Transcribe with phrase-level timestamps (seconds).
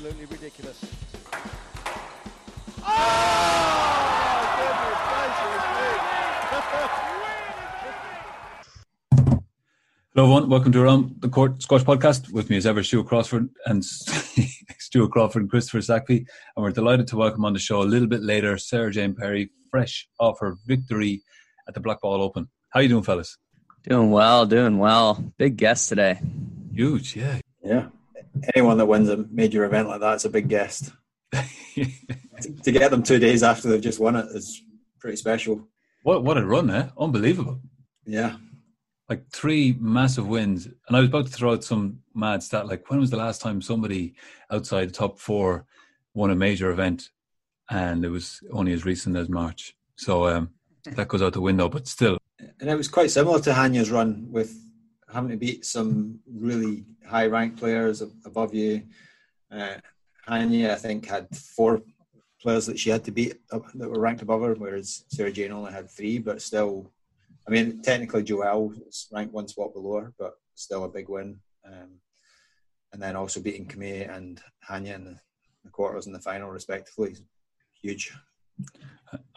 [0.00, 0.80] absolutely ridiculous.
[2.82, 3.10] Oh,
[10.14, 10.48] Hello, everyone.
[10.48, 12.32] Welcome to Around the Court Squash Podcast.
[12.32, 13.84] With me as ever, Stuart Crawford and
[14.78, 16.16] Stuart Crawford and Christopher Sackby.
[16.16, 19.50] And we're delighted to welcome on the show a little bit later Sarah Jane Perry,
[19.70, 21.22] fresh off her victory
[21.68, 22.48] at the Black Ball Open.
[22.70, 23.36] How are you doing, fellas?
[23.82, 25.22] Doing well, doing well.
[25.36, 26.20] Big guest today.
[26.72, 27.40] Huge, yeah.
[27.62, 27.88] Yeah.
[28.54, 30.92] Anyone that wins a major event like that's a big guest.
[31.32, 34.62] to, get them two days after they've just won it is
[34.98, 35.68] pretty special.
[36.02, 36.88] What what a run, eh?
[36.98, 37.60] Unbelievable.
[38.04, 38.36] Yeah.
[39.08, 40.66] Like three massive wins.
[40.66, 43.40] And I was about to throw out some mad stat like when was the last
[43.40, 44.14] time somebody
[44.50, 45.66] outside the top four
[46.14, 47.10] won a major event?
[47.70, 49.74] And it was only as recent as March.
[49.96, 50.50] So um,
[50.84, 52.18] that goes out the window, but still.
[52.60, 54.56] And it was quite similar to Hania's run with
[55.12, 58.82] having to beat some really high ranked players above you.
[59.50, 59.74] Uh,
[60.28, 61.82] Hania, I think, had four
[62.40, 65.72] players that she had to beat that were ranked above her, whereas Sarah Jane only
[65.72, 66.18] had three.
[66.18, 66.92] But still,
[67.46, 71.40] I mean, technically Joelle is ranked one spot below her, but still a big win.
[71.66, 72.00] Um,
[72.92, 75.16] and then also beating Camille and Hania in the,
[75.64, 77.16] the quarters and the final, respectively,
[77.80, 78.12] huge.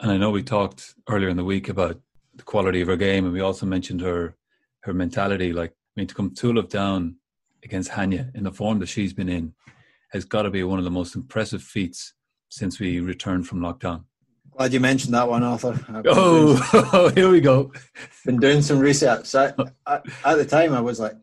[0.00, 2.00] And I know we talked earlier in the week about
[2.34, 4.36] the quality of her game, and we also mentioned her
[4.84, 5.52] her mentality.
[5.52, 7.16] Like, I mean, to come two love down
[7.62, 9.54] against Hania in the form that she's been in
[10.12, 12.14] has got to be one of the most impressive feats
[12.48, 14.04] since we returned from lockdown.
[14.56, 15.78] Glad you mentioned that one, Arthur.
[16.06, 17.72] Oh, oh, here we go.
[18.24, 19.26] Been doing some research.
[19.26, 19.52] So
[19.86, 21.14] I, I, at the time, I was like,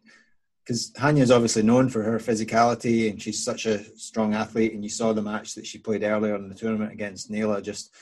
[0.66, 4.74] because Hania is obviously known for her physicality and she's such a strong athlete.
[4.74, 7.62] And you saw the match that she played earlier in the tournament against Nele.
[7.62, 7.94] Just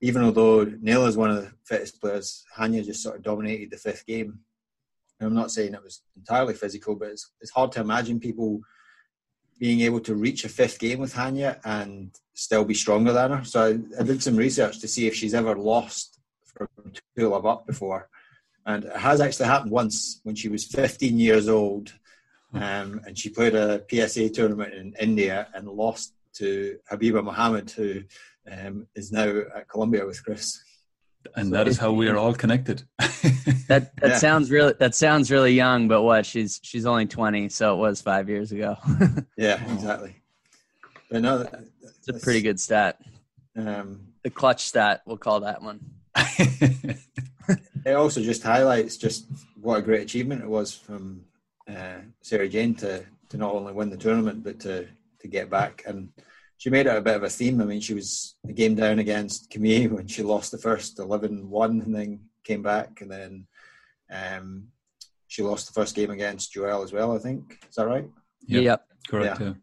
[0.00, 3.76] even although Nele is one of the fittest players, Hania just sort of dominated the
[3.76, 4.40] fifth game.
[5.24, 8.60] I'm not saying it was entirely physical, but it's, it's hard to imagine people
[9.58, 13.44] being able to reach a fifth game with Hania and still be stronger than her.
[13.44, 16.68] So I, I did some research to see if she's ever lost from
[17.16, 18.08] two love up before.
[18.66, 21.92] And it has actually happened once when she was 15 years old.
[22.52, 28.02] Um, and she played a PSA tournament in India and lost to Habiba Mohammed, who
[28.50, 30.62] um, is now at Columbia with Chris
[31.36, 32.82] and that is how we are all connected.
[32.98, 34.16] that that yeah.
[34.18, 36.26] sounds really that sounds really young, but what?
[36.26, 38.76] She's she's only twenty, so it was five years ago.
[39.36, 40.16] yeah, exactly.
[41.10, 43.00] But no, that, it's a pretty good stat.
[43.56, 45.80] Um, the clutch stat, we'll call that one.
[46.16, 49.26] it also just highlights just
[49.60, 51.24] what a great achievement it was from
[51.68, 54.86] uh, Sarah Jane to to not only win the tournament but to
[55.20, 56.10] to get back and
[56.56, 57.60] she made it a bit of a theme.
[57.60, 61.84] I mean, she was a game down against Camille when she lost the first 11-1
[61.84, 63.46] and then came back, and then
[64.10, 64.68] um,
[65.26, 67.14] she lost the first game against Joelle as well.
[67.14, 68.08] I think is that right?
[68.46, 68.86] Yep, yep.
[69.08, 69.40] correct.
[69.40, 69.46] Yeah.
[69.46, 69.54] yeah.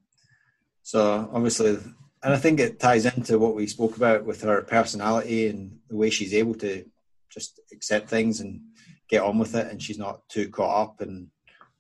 [0.84, 1.78] So obviously,
[2.24, 5.96] and I think it ties into what we spoke about with her personality and the
[5.96, 6.86] way she's able to
[7.30, 8.62] just accept things and
[9.10, 11.30] get on with it, and she's not too caught up in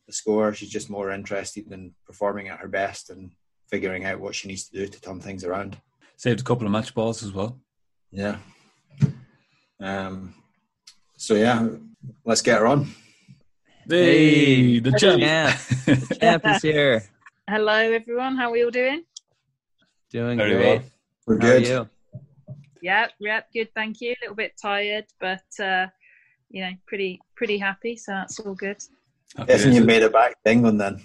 [0.07, 0.53] the score.
[0.53, 3.31] She's just more interested in performing at her best and
[3.71, 5.77] figuring out what she needs to do to turn things around.
[6.17, 7.57] Saved a couple of match balls as well.
[8.11, 8.37] Yeah.
[9.79, 10.35] Um,
[11.17, 11.67] so yeah,
[12.25, 12.91] let's get her on.
[13.89, 15.21] Hey, the champ.
[15.21, 17.03] Yeah, the champ is here.
[17.49, 18.37] Hello, everyone.
[18.37, 19.03] How are we all doing?
[20.11, 20.65] Doing Very great.
[20.65, 20.83] well.
[21.25, 21.63] We're How good.
[21.63, 21.89] Are you?
[22.83, 23.69] Yep, yep, good.
[23.73, 24.11] Thank you.
[24.11, 25.87] A little bit tired, but uh,
[26.49, 27.95] you know, pretty pretty happy.
[27.95, 28.77] So that's all good.
[29.47, 31.01] Guessing you made it back to England then.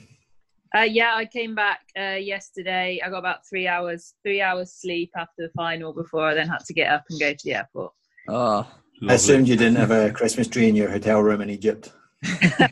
[0.76, 3.00] Uh, yeah, I came back uh, yesterday.
[3.02, 6.64] I got about three hours three hours sleep after the final before I then had
[6.66, 7.92] to get up and go to the airport.
[8.28, 8.68] Oh,
[9.08, 11.92] I assumed you didn't have a Christmas tree in your hotel room in Egypt.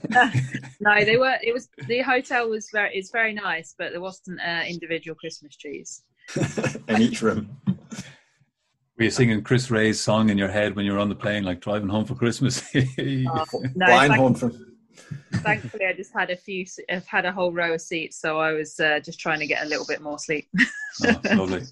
[0.81, 1.39] no, they were.
[1.43, 2.95] It was the hotel was very.
[2.95, 6.03] It's very nice, but there wasn't uh, individual Christmas trees
[6.89, 7.57] in each room.
[8.99, 11.43] Were you singing Chris Rea's song in your head when you were on the plane,
[11.43, 12.63] like driving home for Christmas?
[12.75, 13.45] oh,
[13.75, 14.74] no, Flying home from.
[15.35, 16.65] Thankfully, I just had a few.
[16.91, 19.65] I've had a whole row of seats, so I was uh, just trying to get
[19.65, 20.49] a little bit more sleep.
[21.07, 21.63] oh, lovely.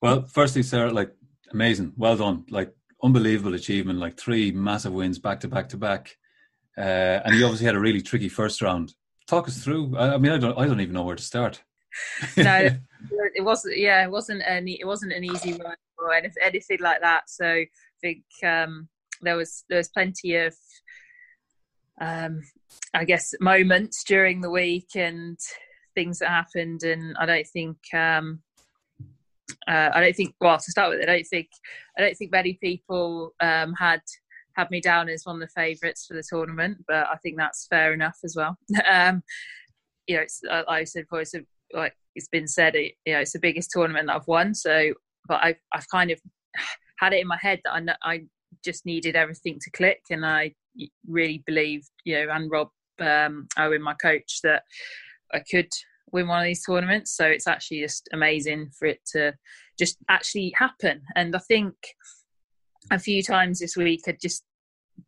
[0.00, 1.12] Well, firstly, Sarah, like
[1.52, 6.16] amazing, well done, like unbelievable achievement, like three massive wins back to back to back,
[6.76, 8.94] uh, and you obviously had a really tricky first round.
[9.28, 9.96] Talk us through.
[9.96, 11.62] I, I mean, I don't, I don't even know where to start.
[12.36, 12.68] no,
[13.34, 13.78] it wasn't.
[13.78, 14.80] Yeah, it wasn't any.
[14.80, 17.28] It wasn't an easy run or anything, anything like that.
[17.28, 17.66] So I
[18.00, 18.88] think um,
[19.20, 20.56] there was there was plenty of
[22.00, 22.42] um,
[22.94, 25.38] I guess, moments during the week and
[25.94, 26.82] things that happened.
[26.82, 28.40] And I don't think, um,
[29.68, 30.34] uh, I don't think.
[30.40, 31.48] Well, to start with, I don't think,
[31.98, 34.00] I don't think many people um, had
[34.54, 37.66] had me down as one of the favourites for the tournament, but I think that's
[37.68, 38.58] fair enough as well.
[38.90, 39.22] um,
[40.06, 41.40] you know, it's, like I said before, it's a,
[41.72, 44.54] like it's been said, it, you know, it's the biggest tournament that I've won.
[44.54, 44.92] So,
[45.26, 46.20] but I've I've kind of
[46.98, 48.22] had it in my head that I know, I
[48.64, 50.54] just needed everything to click, and I
[51.06, 52.68] really believed, you know, and Rob
[53.00, 54.62] um, Owen, my coach, that
[55.32, 55.68] I could
[56.12, 57.16] win one of these tournaments.
[57.16, 59.34] So it's actually just amazing for it to
[59.78, 61.02] just actually happen.
[61.16, 61.74] And I think
[62.90, 64.44] a few times this week, I just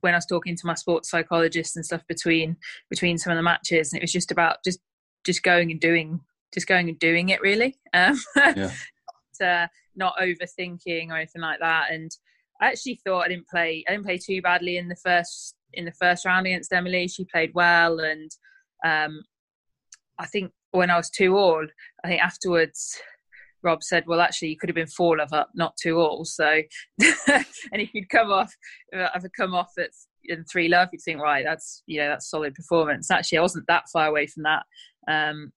[0.01, 2.57] when I was talking to my sports psychologist and stuff between
[2.91, 4.81] between some of the matches, and it was just about just
[5.25, 6.21] just going and doing
[6.53, 7.79] just going and doing it really.
[7.95, 8.73] Um, yeah.
[9.45, 9.67] uh,
[9.97, 11.93] not overthinking or anything like that.
[11.93, 12.11] And
[12.61, 15.85] I actually thought I didn't play I didn't play too badly in the first in
[15.85, 17.09] the first round against Emily.
[17.09, 18.31] She played well, and
[18.85, 19.23] um,
[20.19, 21.67] I think when I was two all,
[22.05, 23.01] I think afterwards
[23.63, 26.45] Rob said, "Well, actually, you could have been four love up, not two all." So,
[27.01, 27.43] and
[27.73, 28.53] if you'd come off,
[28.93, 29.91] if I'd come off at
[30.27, 33.11] in three love, you'd think, right, that's you know that's solid performance.
[33.11, 34.63] Actually, I wasn't that far away from that.
[35.09, 35.53] Um,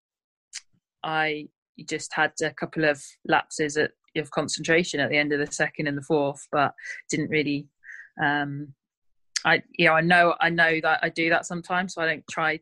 [1.03, 1.47] I
[1.87, 5.87] just had a couple of lapses at, of concentration at the end of the second
[5.87, 6.73] and the fourth, but
[7.09, 7.67] didn't really.
[8.21, 8.73] Um,
[9.45, 12.25] I you know I know I know that I do that sometimes, so I don't
[12.29, 12.59] try.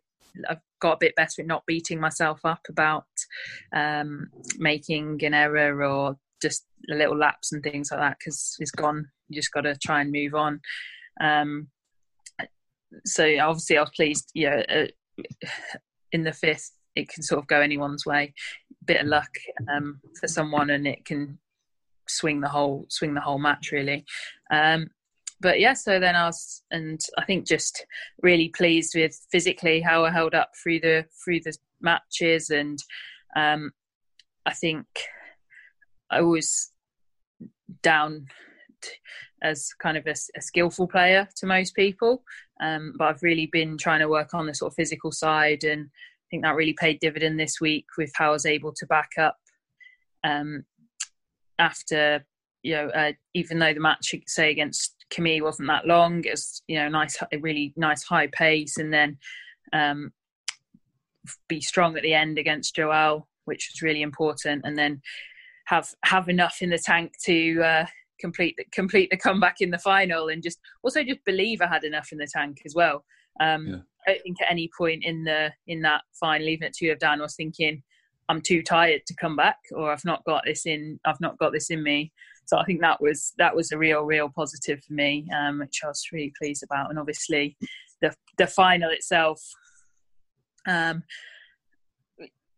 [0.49, 3.05] I've got a bit better at not beating myself up about
[3.73, 4.27] um,
[4.57, 9.07] making an error or just a little lapse and things like that because it's gone.
[9.29, 10.59] You just got to try and move on.
[11.21, 11.67] Um,
[13.05, 14.31] so obviously, I was pleased.
[14.33, 14.87] Yeah, uh,
[16.11, 18.33] in the fifth, it can sort of go anyone's way.
[18.85, 19.29] Bit of luck
[19.73, 21.39] um, for someone, and it can
[22.07, 24.05] swing the whole swing the whole match really.
[24.51, 24.87] Um,
[25.41, 27.85] but yeah, so then I was, and I think just
[28.21, 32.79] really pleased with physically how I held up through the through the matches, and
[33.35, 33.71] um,
[34.45, 34.85] I think
[36.09, 36.71] I was
[37.81, 38.27] down
[39.41, 42.23] as kind of a, a, skillful player to most people,
[42.61, 45.89] um, but I've really been trying to work on the sort of physical side, and
[46.25, 49.11] I think that really paid dividend this week with how I was able to back
[49.19, 49.37] up
[50.23, 50.65] um,
[51.59, 52.25] after
[52.65, 56.63] you know, uh, even though the match, say against Camille, wasn't that long, it was
[56.67, 59.17] you know nice, a really nice high pace, and then
[59.71, 60.11] um,
[61.47, 64.99] be strong at the end against Joelle, which was really important, and then
[65.65, 67.85] have have enough in the tank to uh,
[68.19, 71.83] complete the, complete the comeback in the final, and just also just believe I had
[71.83, 73.05] enough in the tank as well.
[73.39, 73.75] Um, yeah.
[74.07, 76.99] I don't think at any point in the in that final, even at two of
[76.99, 77.81] down, I was thinking
[78.29, 80.99] I'm too tired to come back, or I've not got this in.
[81.05, 82.11] I've not got this in me.
[82.45, 85.81] So I think that was that was a real, real positive for me, um, which
[85.83, 86.89] I was really pleased about.
[86.89, 87.57] And obviously,
[88.01, 89.41] the the final itself,
[90.67, 91.03] um,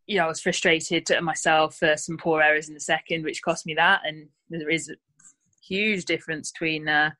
[0.06, 3.42] you know, I was frustrated at myself for some poor errors in the second, which
[3.42, 4.02] cost me that.
[4.06, 4.96] And there is a
[5.66, 7.12] huge difference between uh,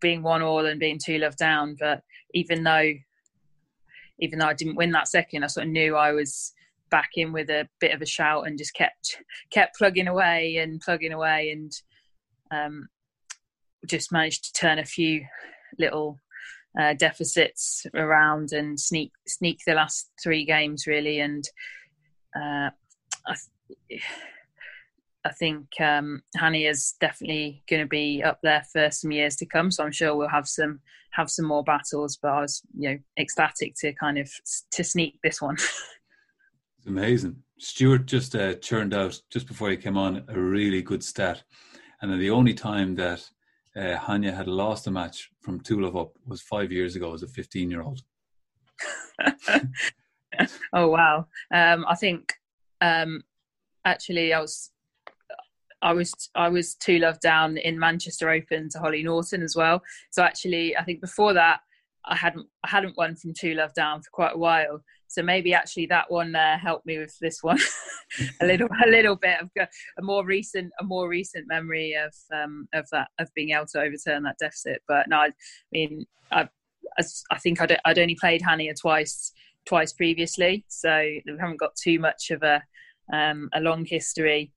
[0.00, 1.76] being one all and being two love down.
[1.78, 2.02] But
[2.34, 2.92] even though,
[4.20, 6.52] even though I didn't win that second, I sort of knew I was
[6.90, 9.18] back in with a bit of a shout and just kept
[9.50, 11.72] kept plugging away and plugging away and
[12.50, 12.88] um,
[13.86, 15.24] just managed to turn a few
[15.78, 16.18] little
[16.80, 21.44] uh, deficits around and sneak sneak the last three games really and
[22.36, 22.70] uh,
[23.26, 23.34] I,
[25.26, 29.46] I think um, Hani is definitely going to be up there for some years to
[29.46, 30.80] come so I'm sure we'll have some
[31.12, 34.30] have some more battles but I was you know ecstatic to kind of
[34.72, 35.56] to sneak this one
[36.86, 37.42] it's amazing.
[37.58, 41.42] Stuart just uh, churned out just before he came on a really good stat,
[42.00, 43.28] and then the only time that
[43.76, 47.22] uh, Hania had lost a match from two love up was five years ago as
[47.22, 48.02] a 15 year old.
[50.72, 51.26] oh wow!
[51.52, 52.34] Um, I think
[52.80, 53.22] um,
[53.84, 54.70] actually I was
[55.82, 59.82] I was I was two love down in Manchester Open to Hollie Naughton as well.
[60.10, 61.60] So actually, I think before that
[62.06, 64.82] I hadn't I hadn't won from two love down for quite a while.
[65.08, 67.58] So maybe actually that one uh, helped me with this one
[68.40, 69.40] a little a little bit.
[69.40, 69.50] of
[69.98, 73.80] a more recent a more recent memory of um, of that of being able to
[73.80, 74.82] overturn that deficit.
[74.88, 75.32] But no, I
[75.72, 76.48] mean I
[77.30, 79.32] I think I'd, I'd only played Hania twice
[79.66, 82.62] twice previously, so we haven't got too much of a
[83.12, 84.52] um, a long history.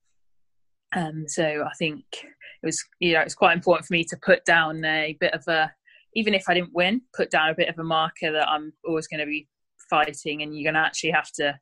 [0.95, 4.43] Um, so I think it was you know it's quite important for me to put
[4.45, 5.71] down a bit of a
[6.15, 9.07] even if I didn't win, put down a bit of a marker that I'm always
[9.07, 9.47] going to be
[9.89, 11.59] fighting, and you're going to actually have to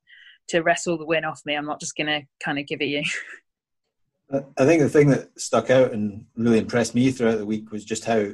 [0.49, 1.55] to wrestle the win off me.
[1.55, 3.03] I'm not just going to kind of give it you.
[4.57, 7.85] I think the thing that stuck out and really impressed me throughout the week was
[7.85, 8.29] just how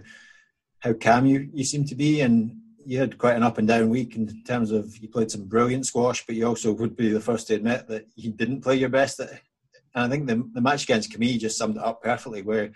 [0.80, 3.90] how calm you, you seem to be, and you had quite an up and down
[3.90, 7.22] week in terms of you played some brilliant squash, but you also would be the
[7.22, 9.22] first to admit that you didn't play your best.
[9.96, 12.72] And I think the the match against Camille just summed it up perfectly, where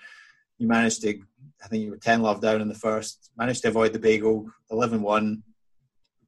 [0.58, 1.20] you managed to,
[1.64, 4.50] I think you were 10 love down in the first, managed to avoid the bagel,
[4.72, 5.44] 11 1,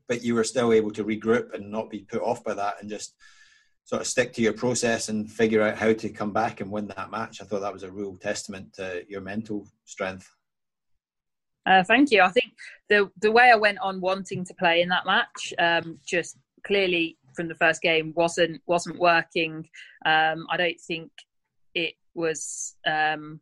[0.07, 2.89] but you were still able to regroup and not be put off by that and
[2.89, 3.15] just
[3.85, 6.87] sort of stick to your process and figure out how to come back and win
[6.87, 7.41] that match.
[7.41, 10.29] I thought that was a real testament to your mental strength.
[11.65, 12.21] Uh, thank you.
[12.21, 12.53] I think
[12.87, 17.17] the the way I went on wanting to play in that match, um, just clearly
[17.39, 19.65] from the first game wasn't wasn't working.
[20.05, 21.09] Um, I don't think
[21.73, 22.75] it was.
[22.85, 23.39] Um,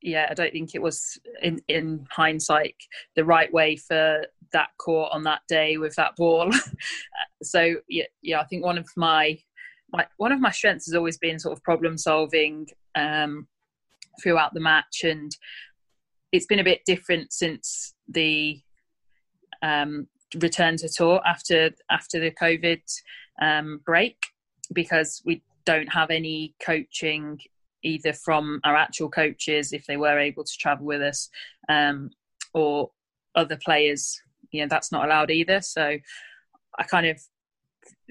[0.00, 2.76] yeah, I don't think it was in in hindsight
[3.14, 6.50] the right way for that court on that day with that ball.
[7.42, 9.38] so yeah, yeah, I think one of my
[9.92, 13.48] my one of my strengths has always been sort of problem solving um,
[14.22, 15.30] throughout the match, and
[16.32, 18.62] it's been a bit different since the
[19.62, 22.82] um, return to tour after after the COVID
[23.40, 24.16] um, break
[24.72, 27.38] because we don't have any coaching
[27.82, 31.28] either from our actual coaches if they were able to travel with us
[31.68, 32.10] um,
[32.54, 32.90] or
[33.34, 34.20] other players.
[34.50, 35.60] You know that's not allowed either.
[35.60, 35.98] So
[36.78, 37.20] I kind of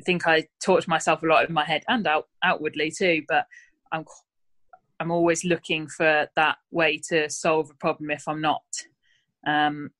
[0.05, 3.23] think I talk to myself a lot in my head and out outwardly too.
[3.27, 3.45] But
[3.91, 4.05] I'm
[4.99, 8.63] I'm always looking for that way to solve a problem if I'm not,
[9.45, 9.91] um,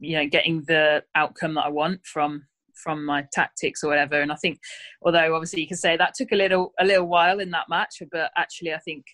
[0.00, 4.20] you know, getting the outcome that I want from from my tactics or whatever.
[4.20, 4.58] And I think,
[5.02, 8.02] although obviously you can say that took a little a little while in that match,
[8.10, 9.04] but actually I think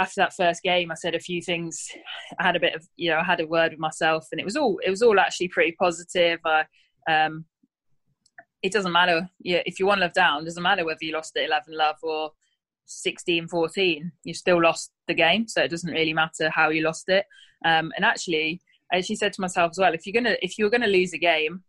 [0.00, 1.88] after that first game, I said a few things.
[2.38, 4.44] I had a bit of, you know, I had a word with myself, and it
[4.44, 6.38] was all it was all actually pretty positive.
[6.44, 6.64] I,
[7.10, 7.44] um,
[8.62, 9.28] it doesn't matter.
[9.40, 11.96] Yeah, if you want love down, it doesn't matter whether you lost at eleven love
[12.02, 12.30] or
[12.90, 17.06] 16 14 you still lost the game so it doesn't really matter how you lost
[17.10, 17.26] it
[17.66, 20.70] um, and actually I actually said to myself as well if you're gonna if you're
[20.70, 21.62] gonna lose a game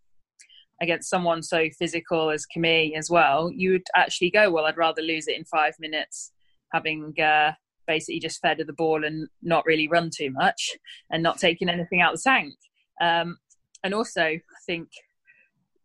[0.82, 5.02] against someone so physical as Camille as well you would actually go well I'd rather
[5.02, 6.32] lose it in five minutes
[6.72, 7.52] having uh,
[7.88, 10.72] basically just fed the ball and not really run too much
[11.12, 12.54] and not taking anything out of the tank
[13.02, 13.38] um,
[13.84, 14.90] and also I think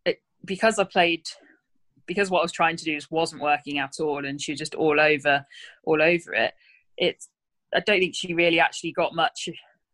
[0.05, 1.27] it, because I played
[2.07, 4.59] because what I was trying to do just wasn't working at all, and she was
[4.59, 5.45] just all over,
[5.85, 6.55] all over it.
[6.97, 7.29] It's
[7.75, 9.49] I don't think she really actually got much.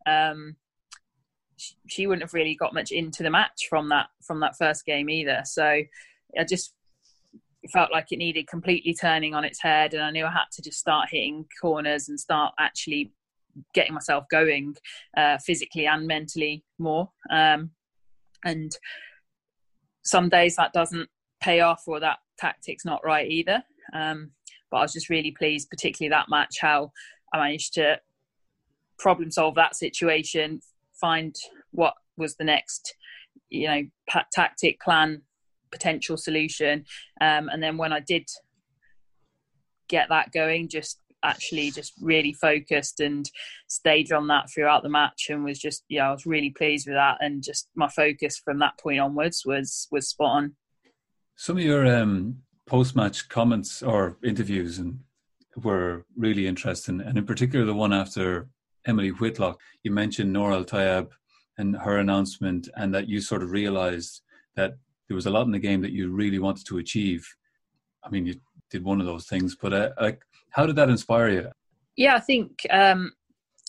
[0.06, 0.56] Um,
[1.86, 5.10] she, wouldn't have really got much into the match from that from that first game
[5.10, 5.42] either.
[5.44, 6.74] So I just
[7.72, 10.62] felt like it needed completely turning on its head, and I knew I had to
[10.62, 13.12] just start hitting corners and start actually
[13.74, 14.76] getting myself going
[15.16, 17.10] uh, physically and mentally more.
[17.30, 17.70] Um,
[18.44, 18.72] and
[20.02, 21.08] some days that doesn't
[21.40, 23.62] pay off or that tactic's not right either.
[23.92, 24.30] Um,
[24.70, 26.92] but I was just really pleased, particularly that match, how
[27.34, 27.98] I managed to
[28.98, 30.60] problem solve that situation,
[31.00, 31.34] find
[31.70, 32.94] what was the next,
[33.48, 33.82] you know,
[34.32, 35.22] tactic plan,
[35.72, 36.84] potential solution,
[37.20, 38.28] um, and then when I did
[39.88, 43.30] get that going, just actually just really focused and
[43.68, 46.96] stayed on that throughout the match and was just yeah I was really pleased with
[46.96, 47.18] that.
[47.20, 50.56] And just my focus from that point onwards was was spot on.
[51.36, 55.00] Some of your um, post-match comments or interviews and
[55.56, 58.48] were really interesting, and in particular the one after
[58.86, 59.60] Emily Whitlock.
[59.82, 61.08] You mentioned Nour El Tayeb
[61.58, 64.22] and her announcement, and that you sort of realised
[64.56, 64.76] that
[65.08, 67.26] there was a lot in the game that you really wanted to achieve.
[68.04, 68.36] I mean, you
[68.70, 71.50] did one of those things, but uh, like, how did that inspire you?
[71.96, 73.12] Yeah, I think um,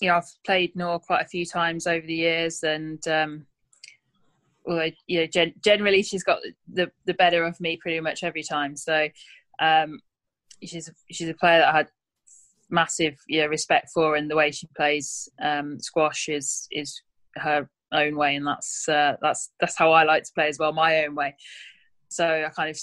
[0.00, 3.46] you know I've played Nour quite a few times over the years, and um,
[4.66, 6.38] although you know gen- generally she's got
[6.72, 8.76] the the better of me pretty much every time.
[8.76, 9.08] So
[9.58, 10.00] um,
[10.62, 11.88] she's she's a player that I had
[12.72, 17.00] massive yeah respect for, and the way she plays um, squash is is
[17.36, 20.72] her own way, and that's uh, that's that's how I like to play as well,
[20.72, 21.36] my own way.
[22.08, 22.78] So I kind of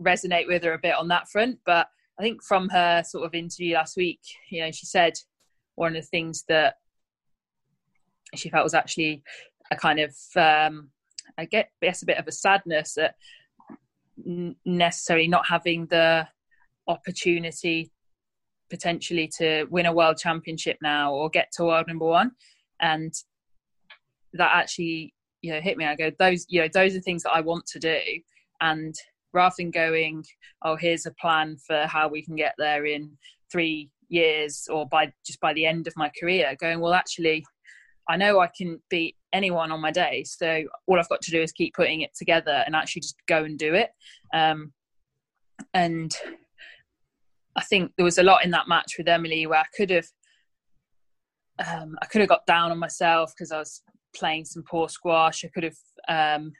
[0.00, 1.58] resonate with her a bit on that front.
[1.66, 4.20] But I think from her sort of interview last week,
[4.50, 5.14] you know, she said
[5.74, 6.76] one of the things that
[8.34, 9.22] she felt was actually
[9.70, 10.90] a kind of um,
[11.36, 13.14] I get guess a bit of a sadness at
[14.64, 16.28] necessarily not having the
[16.86, 17.90] opportunity
[18.70, 22.32] potentially to win a world championship now or get to world number one
[22.80, 23.14] and
[24.32, 27.32] that actually you know hit me i go those you know those are things that
[27.32, 27.98] i want to do
[28.60, 28.94] and
[29.32, 30.24] rather than going
[30.62, 33.10] oh here's a plan for how we can get there in
[33.50, 37.44] three years or by just by the end of my career going well actually
[38.08, 40.24] I know I can beat anyone on my day.
[40.24, 43.44] So all I've got to do is keep putting it together and actually just go
[43.44, 43.90] and do it.
[44.32, 44.72] Um,
[45.72, 46.14] and
[47.56, 50.06] I think there was a lot in that match with Emily where I could have,
[51.64, 53.82] um, I could have got down on myself because I was
[54.14, 55.44] playing some poor squash.
[55.44, 55.76] I could have
[56.08, 56.52] um,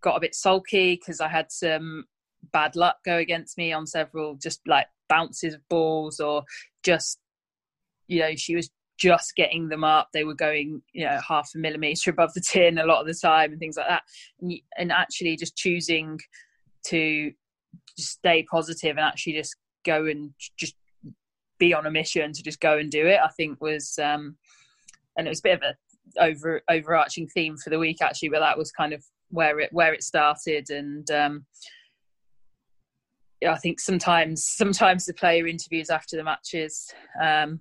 [0.00, 2.04] got a bit sulky because I had some
[2.52, 6.44] bad luck go against me on several just like bounces of balls or
[6.82, 7.18] just
[8.06, 10.08] you know she was just getting them up.
[10.12, 13.14] They were going, you know, half a millimeter above the tin a lot of the
[13.14, 14.02] time and things like that.
[14.40, 16.20] And, and actually just choosing
[16.86, 17.32] to
[17.98, 20.74] stay positive and actually just go and just
[21.58, 23.20] be on a mission to just go and do it.
[23.22, 24.36] I think was um,
[25.16, 28.40] and it was a bit of a over overarching theme for the week actually, but
[28.40, 31.10] that was kind of where it where it started and.
[31.10, 31.46] Um,
[33.40, 37.60] yeah I think sometimes sometimes the player interviews after the matches um,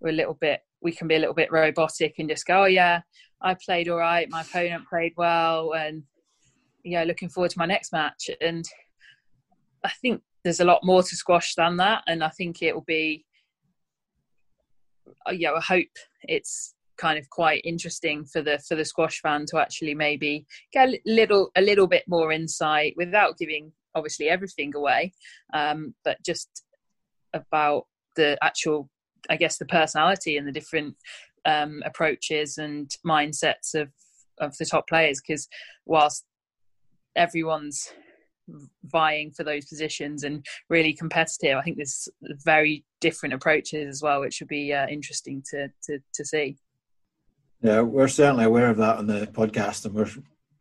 [0.00, 2.66] were a little bit we can be a little bit robotic and just go, oh
[2.66, 3.00] yeah,
[3.40, 6.04] I played all right, my opponent played well, and
[6.84, 8.28] yeah, looking forward to my next match.
[8.40, 8.68] And
[9.82, 12.84] I think there's a lot more to squash than that, and I think it will
[12.86, 13.24] be,
[15.26, 15.88] uh, yeah, I hope
[16.22, 20.88] it's kind of quite interesting for the for the squash fan to actually maybe get
[20.88, 25.12] a little a little bit more insight without giving obviously everything away,
[25.54, 26.64] um, but just
[27.32, 27.86] about
[28.16, 28.88] the actual,
[29.30, 30.94] I guess, the personality and the different
[31.44, 33.88] um, approaches and mindsets of
[34.38, 35.20] of the top players.
[35.20, 35.48] Because
[35.86, 36.24] whilst
[37.16, 37.92] everyone's
[38.84, 42.08] vying for those positions and really competitive, I think there's
[42.44, 46.56] very different approaches as well, which would be uh, interesting to, to to see.
[47.62, 50.10] Yeah, we're certainly aware of that on the podcast, and we're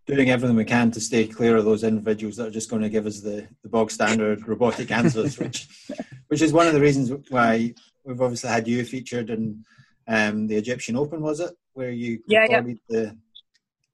[0.05, 2.89] doing everything we can to stay clear of those individuals that are just going to
[2.89, 5.67] give us the, the bog standard robotic answers, which
[6.27, 7.73] which is one of the reasons why
[8.03, 9.63] we've obviously had you featured in
[10.07, 11.51] um, the Egyptian Open, was it?
[11.73, 12.61] Where you yeah, yeah.
[12.89, 13.17] the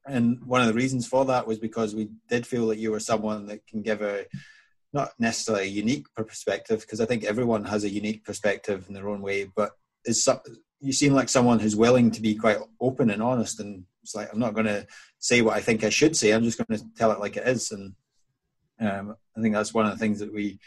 [0.06, 3.00] and one of the reasons for that was because we did feel that you were
[3.00, 4.26] someone that can give a
[4.92, 9.10] not necessarily a unique perspective because I think everyone has a unique perspective in their
[9.10, 9.72] own way, but
[10.06, 10.28] is
[10.80, 14.32] you seem like someone who's willing to be quite open and honest and it's like
[14.34, 14.88] I'm not going to
[15.20, 16.32] say what I think I should say.
[16.32, 17.94] I'm just going to tell it like it is, and
[18.80, 20.60] um, I think that's one of the things that we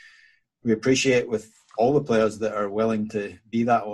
[0.63, 3.85] we appreciate with all the players that are willing to be that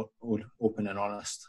[0.60, 1.48] open and honest.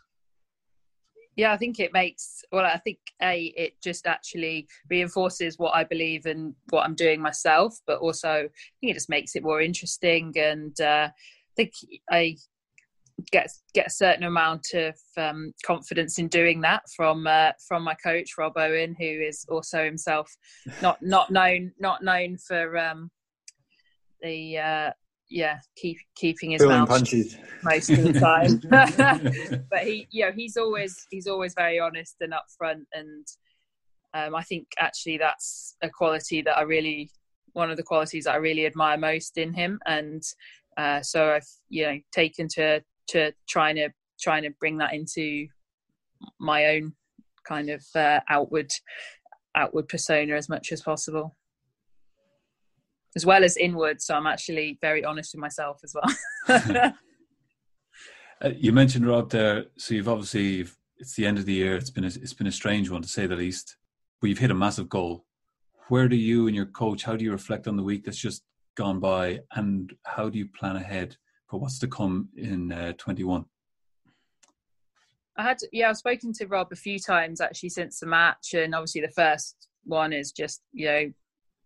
[1.40, 2.66] Yeah, I think it makes well.
[2.66, 7.80] I think a it just actually reinforces what I believe and what I'm doing myself,
[7.88, 8.50] but also I
[8.82, 10.34] think it just makes it more interesting.
[10.38, 11.72] And uh, I think
[12.12, 12.36] I
[13.32, 17.94] get get a certain amount of um, confidence in doing that from uh, from my
[17.94, 20.30] coach Rob Owen, who is also himself
[20.82, 23.10] not not known not known for um,
[24.22, 24.92] the uh,
[25.30, 28.60] yeah keep keeping his mouth punches most of the time.
[29.70, 33.26] but he you know he's always he's always very honest and upfront, and
[34.14, 37.12] um, I think actually that's a quality that I really
[37.54, 40.24] one of the qualities that I really admire most in him, and.
[40.78, 45.48] Uh, so I've you know taken to to trying to trying to bring that into
[46.40, 46.94] my own
[47.46, 48.72] kind of uh, outward
[49.56, 51.36] outward persona as much as possible
[53.16, 56.94] as well as inward so i'm actually very honest with myself as well.
[58.42, 60.66] Uh, you mentioned rob there so you've obviously
[61.00, 61.76] it's the end of the year.
[61.76, 63.78] It's been a, it's been a strange one to say the least.
[64.20, 65.26] But you've hit a massive goal.
[65.88, 68.44] Where do you and your coach how do you reflect on the week that's just
[68.76, 69.40] gone by?
[69.54, 71.16] And how do you plan ahead
[71.50, 73.46] for what's to come in uh, 21?
[75.38, 78.76] I had, yeah, I've spoken to Rob a few times actually since the match, and
[78.76, 81.12] obviously the first one is just you know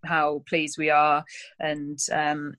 [0.05, 1.23] how pleased we are,
[1.59, 2.55] and um,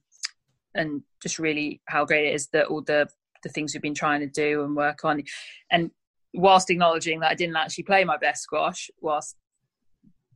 [0.73, 3.07] and just really how great it is that all the
[3.43, 5.23] the things we've been trying to do and work on,
[5.71, 5.91] and
[6.33, 9.35] whilst acknowledging that I didn't actually play my best squash, whilst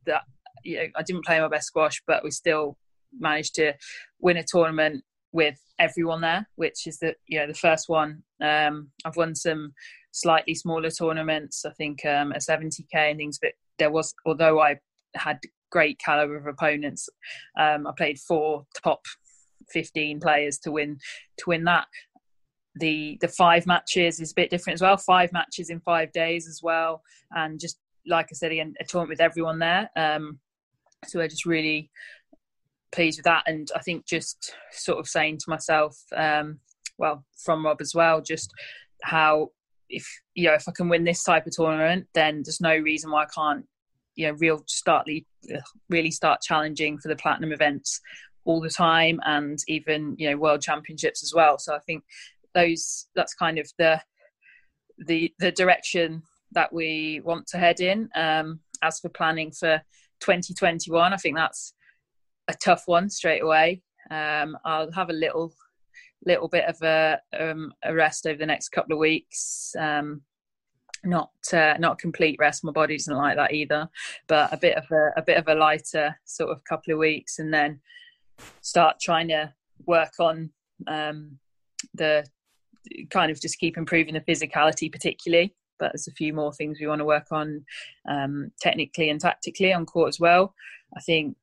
[0.06, 0.22] that
[0.64, 2.76] you know I didn't play my best squash, but we still
[3.18, 3.74] managed to
[4.20, 8.22] win a tournament with everyone there, which is the you know the first one.
[8.42, 9.72] Um, I've won some
[10.12, 11.64] slightly smaller tournaments.
[11.64, 14.76] I think um, a 70k and things, but there was although I
[15.14, 15.38] had
[15.70, 17.08] great caliber of opponents,
[17.58, 19.00] um, I played four top
[19.70, 20.98] 15 players to win
[21.38, 21.86] to win that.
[22.76, 24.96] The the five matches is a bit different as well.
[24.96, 27.02] Five matches in five days as well,
[27.32, 29.90] and just like I said again, a tournament with everyone there.
[29.96, 30.38] Um,
[31.06, 31.90] so I just really
[32.92, 33.44] pleased with that.
[33.46, 36.58] And I think just sort of saying to myself, um,
[36.98, 38.52] well, from Rob as well, just
[39.02, 39.50] how
[39.88, 43.10] if you know if I can win this type of tournament, then there's no reason
[43.10, 43.64] why I can't,
[44.14, 45.08] you know, real start
[45.88, 48.00] really start challenging for the platinum events
[48.44, 51.58] all the time, and even you know world championships as well.
[51.58, 52.04] So I think
[52.54, 54.00] those that's kind of the
[54.98, 58.08] the the direction that we want to head in.
[58.14, 59.82] Um, as for planning for
[60.20, 61.74] 2021, I think that's
[62.48, 63.82] a tough one straight away.
[64.10, 65.54] Um, I'll have a little
[66.26, 69.74] little bit of a, um, a rest over the next couple of weeks.
[69.78, 70.22] Um,
[71.04, 72.64] not uh, not complete rest.
[72.64, 73.88] My body doesn't like that either,
[74.28, 77.38] but a bit of a, a bit of a lighter sort of couple of weeks,
[77.38, 77.80] and then
[78.60, 79.52] start trying to
[79.86, 80.50] work on
[80.86, 81.38] um,
[81.94, 82.24] the
[83.10, 85.54] kind of just keep improving the physicality, particularly.
[85.78, 87.64] But there's a few more things we want to work on
[88.08, 90.54] um, technically and tactically on court as well.
[90.96, 91.36] I think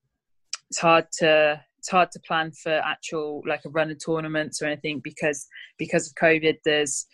[0.70, 4.66] it's hard to it's hard to plan for actual like a run of tournaments or
[4.66, 6.58] anything because because of COVID.
[6.64, 7.06] There's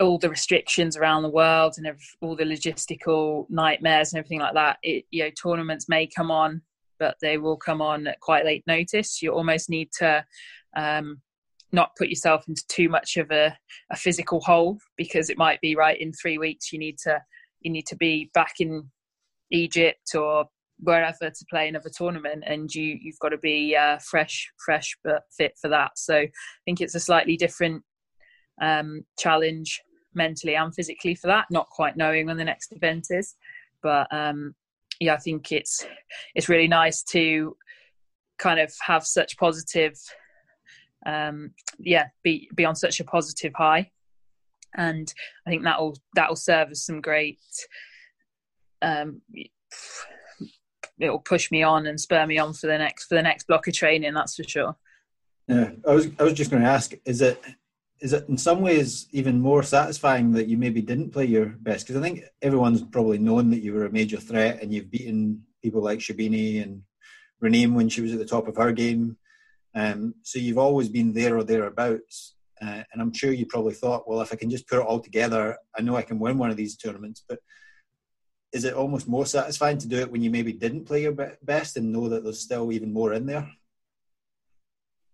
[0.00, 1.86] all the restrictions around the world and
[2.20, 4.78] all the logistical nightmares and everything like that.
[4.82, 6.62] It, you know, tournaments may come on,
[6.98, 9.22] but they will come on at quite late notice.
[9.22, 10.24] You almost need to
[10.76, 11.22] um,
[11.72, 13.56] not put yourself into too much of a,
[13.90, 17.20] a physical hole because it might be right in three weeks you need to
[17.60, 18.90] you need to be back in
[19.50, 20.46] Egypt or
[20.78, 25.22] wherever to play another tournament and you you've got to be uh, fresh fresh but
[25.36, 26.30] fit for that so i
[26.66, 27.82] think it's a slightly different
[28.60, 29.82] um, challenge
[30.14, 31.46] mentally and physically for that.
[31.50, 33.34] Not quite knowing when the next event is,
[33.82, 34.54] but um,
[35.00, 35.86] yeah, I think it's
[36.34, 37.56] it's really nice to
[38.38, 39.94] kind of have such positive,
[41.04, 43.90] um, yeah, be be on such a positive high,
[44.74, 45.12] and
[45.46, 47.40] I think that will that will serve as some great.
[48.82, 49.22] Um,
[50.98, 53.46] it will push me on and spur me on for the next for the next
[53.46, 54.14] block of training.
[54.14, 54.76] That's for sure.
[55.48, 57.42] Yeah, I was I was just going to ask: Is it
[58.00, 61.86] is it in some ways even more satisfying that you maybe didn't play your best?
[61.86, 65.42] Because I think everyone's probably known that you were a major threat and you've beaten
[65.62, 66.82] people like Sherbini and
[67.42, 69.16] Raneem when she was at the top of her game.
[69.74, 72.34] Um, so you've always been there or thereabouts.
[72.60, 75.00] Uh, and I'm sure you probably thought, well, if I can just put it all
[75.00, 77.24] together, I know I can win one of these tournaments.
[77.26, 77.38] But
[78.52, 81.76] is it almost more satisfying to do it when you maybe didn't play your best
[81.76, 83.50] and know that there's still even more in there?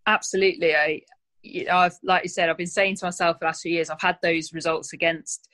[0.07, 0.75] Absolutely.
[0.75, 1.03] I
[1.43, 3.91] you know, I've like you said, I've been saying to myself the last few years,
[3.91, 5.49] I've had those results against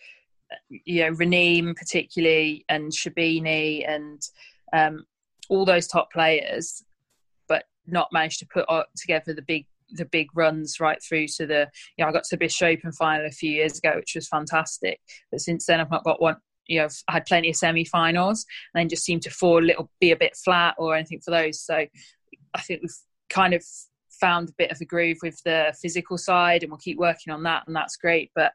[0.71, 4.23] you know Raneem particularly and Sherbini and
[4.73, 5.05] um,
[5.49, 6.85] all those top players,
[7.49, 11.67] but not managed to put together the big the big runs right through to the
[11.97, 14.29] you know I got to the British Open final a few years ago, which was
[14.29, 15.01] fantastic.
[15.31, 16.37] But since then, I've not got one.
[16.67, 19.91] You know, I've had plenty of semi-finals, and then just seemed to fall a little,
[20.01, 21.63] be a bit flat or anything for those.
[21.63, 21.87] So
[22.55, 22.95] I think we've
[23.31, 23.65] kind of
[24.21, 27.43] found a bit of a groove with the physical side and we'll keep working on
[27.45, 28.31] that and that's great.
[28.35, 28.53] But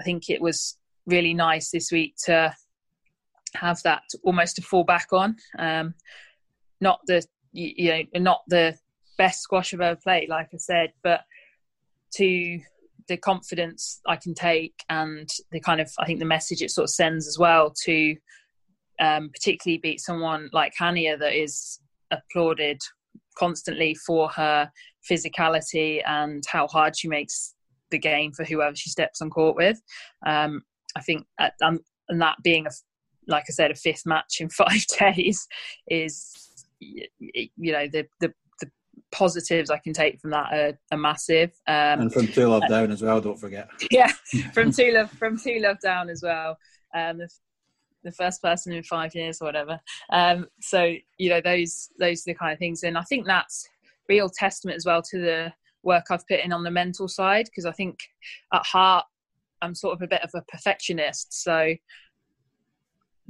[0.00, 2.54] i think it was really nice this week to
[3.54, 5.36] have that almost to fall back on.
[5.58, 5.94] Um,
[6.80, 8.76] not the you know not the
[9.16, 11.20] best squash i've ever played like i said but
[12.12, 12.58] to
[13.08, 16.84] the confidence i can take and the kind of i think the message it sort
[16.84, 18.16] of sends as well to
[19.00, 22.80] um, particularly beat someone like hania that is applauded
[23.36, 24.70] constantly for her
[25.10, 27.54] physicality and how hard she makes
[27.90, 29.80] the game for whoever she steps on court with.
[30.26, 30.62] Um,
[30.96, 32.70] I think, at, um, and that being a,
[33.26, 35.46] like I said, a fifth match in five days
[35.88, 36.32] is,
[36.80, 38.70] you know, the the, the
[39.10, 41.50] positives I can take from that are, are massive.
[41.66, 43.20] Um, and from two love uh, down as well.
[43.20, 43.68] Don't forget.
[43.90, 44.12] Yeah,
[44.52, 46.58] from two love from two love down as well.
[46.94, 47.28] Um, the,
[48.04, 49.80] the first person in five years or whatever.
[50.12, 53.68] Um, so you know those those are the kind of things, and I think that's
[54.08, 57.66] real testament as well to the work I've put in on the mental side because
[57.66, 57.98] I think
[58.52, 59.04] at heart
[59.62, 61.42] I'm sort of a bit of a perfectionist.
[61.42, 61.74] So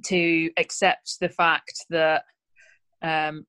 [0.07, 2.25] to accept the fact that
[3.03, 3.47] um,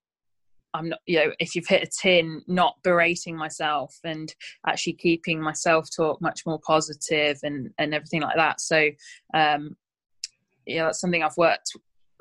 [0.73, 4.33] I'm not, you know, if you've hit a tin, not berating myself and
[4.67, 8.59] actually keeping my self talk much more positive and, and everything like that.
[8.59, 8.89] So,
[9.33, 9.77] um,
[10.77, 11.71] know, that's something I've worked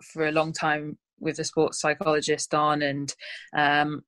[0.02, 2.82] for a long time with a sports psychologist on.
[2.82, 3.14] And
[3.56, 4.04] um,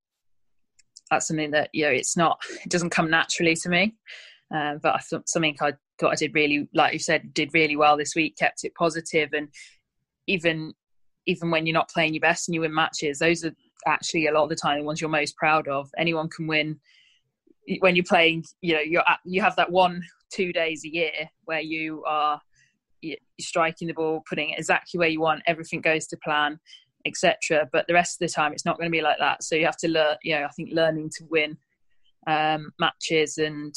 [1.11, 3.95] that's something that you know it's not it doesn't come naturally to me.
[4.55, 7.75] Uh, but i thought something i thought i did really like you said did really
[7.75, 9.31] well this week kept it positive.
[9.33, 9.49] And
[10.27, 10.73] even
[11.27, 13.53] even when you're not playing your best and you win matches those are
[13.87, 15.91] actually a lot of the time the ones you're most proud of.
[15.97, 16.81] Anyone can win.
[17.81, 21.13] When you're playing you know you're at, you have that one two days a year
[21.45, 22.41] where you are
[23.41, 26.59] striking the ball putting it exactly where you want everything goes to plan
[27.07, 27.69] etc.
[27.73, 29.43] But the rest of the time, it's not going to be like that.
[29.43, 30.17] So you have to learn.
[30.23, 31.57] You know, I think learning to win
[32.27, 33.75] um, matches and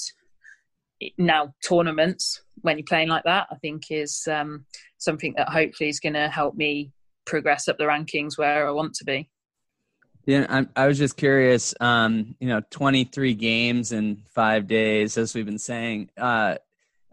[1.17, 4.65] now tournaments when you're playing like that, I think is um,
[4.97, 6.91] something that hopefully is going to help me
[7.25, 9.29] progress up the rankings where I want to be.
[10.25, 11.73] Yeah, I, I was just curious.
[11.79, 16.09] Um, you know, 23 games in five days, as we've been saying.
[16.17, 16.55] Uh,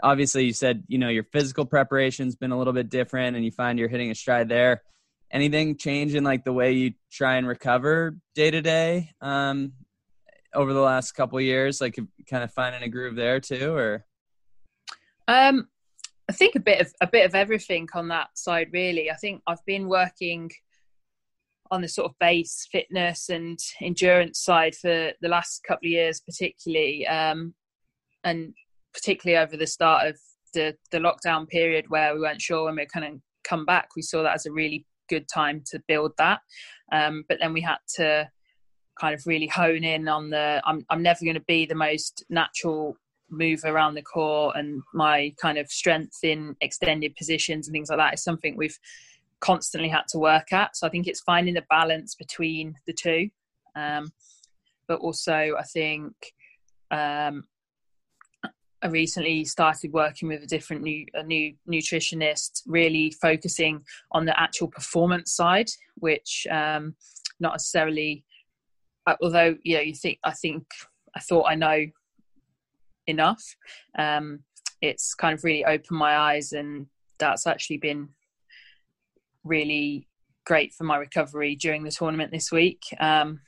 [0.03, 3.53] obviously, you said you know your physical preparation's been a little bit different, and you
[3.53, 4.83] find you're hitting a stride there
[5.31, 9.73] anything change in like the way you try and recover day to day um,
[10.55, 11.81] over the last couple years?
[11.81, 14.05] Like kind of finding a groove there too or?
[15.29, 15.69] Um
[16.29, 19.11] i think a bit of a bit of everything on that side really.
[19.11, 20.51] I think i've been working
[21.71, 26.21] on the sort of base fitness and endurance side for the last couple of years
[26.21, 27.55] particularly um,
[28.25, 28.55] and
[28.93, 30.19] particularly over the start of
[30.55, 33.89] the the lockdown period where we weren't sure when we are going to come back
[33.97, 36.41] we saw that as a really good time to build that.
[36.93, 38.29] Um, but then we had to
[38.99, 40.61] kind of really hone in on the.
[40.65, 42.97] I'm I'm never going to be the most natural
[43.29, 47.99] move around the court, and my kind of strength in extended positions and things like
[47.99, 48.79] that is something we've
[49.41, 50.77] constantly had to work at.
[50.77, 53.29] So I think it's finding the balance between the two.
[53.75, 54.11] Um,
[54.89, 56.15] but also, I think
[56.91, 57.45] um,
[58.83, 64.39] I recently started working with a different new a new nutritionist, really focusing on the
[64.39, 66.95] actual performance side, which um,
[67.41, 68.25] not necessarily.
[69.07, 70.67] Uh, although you know, you think I think
[71.15, 71.87] I thought I know
[73.07, 73.43] enough.
[73.99, 74.41] Um,
[74.83, 76.87] it's kind of really opened my eyes, and
[77.19, 78.11] that's actually been
[79.43, 80.07] really
[80.45, 82.83] great for my recovery during the tournament this week.
[83.01, 83.41] Um,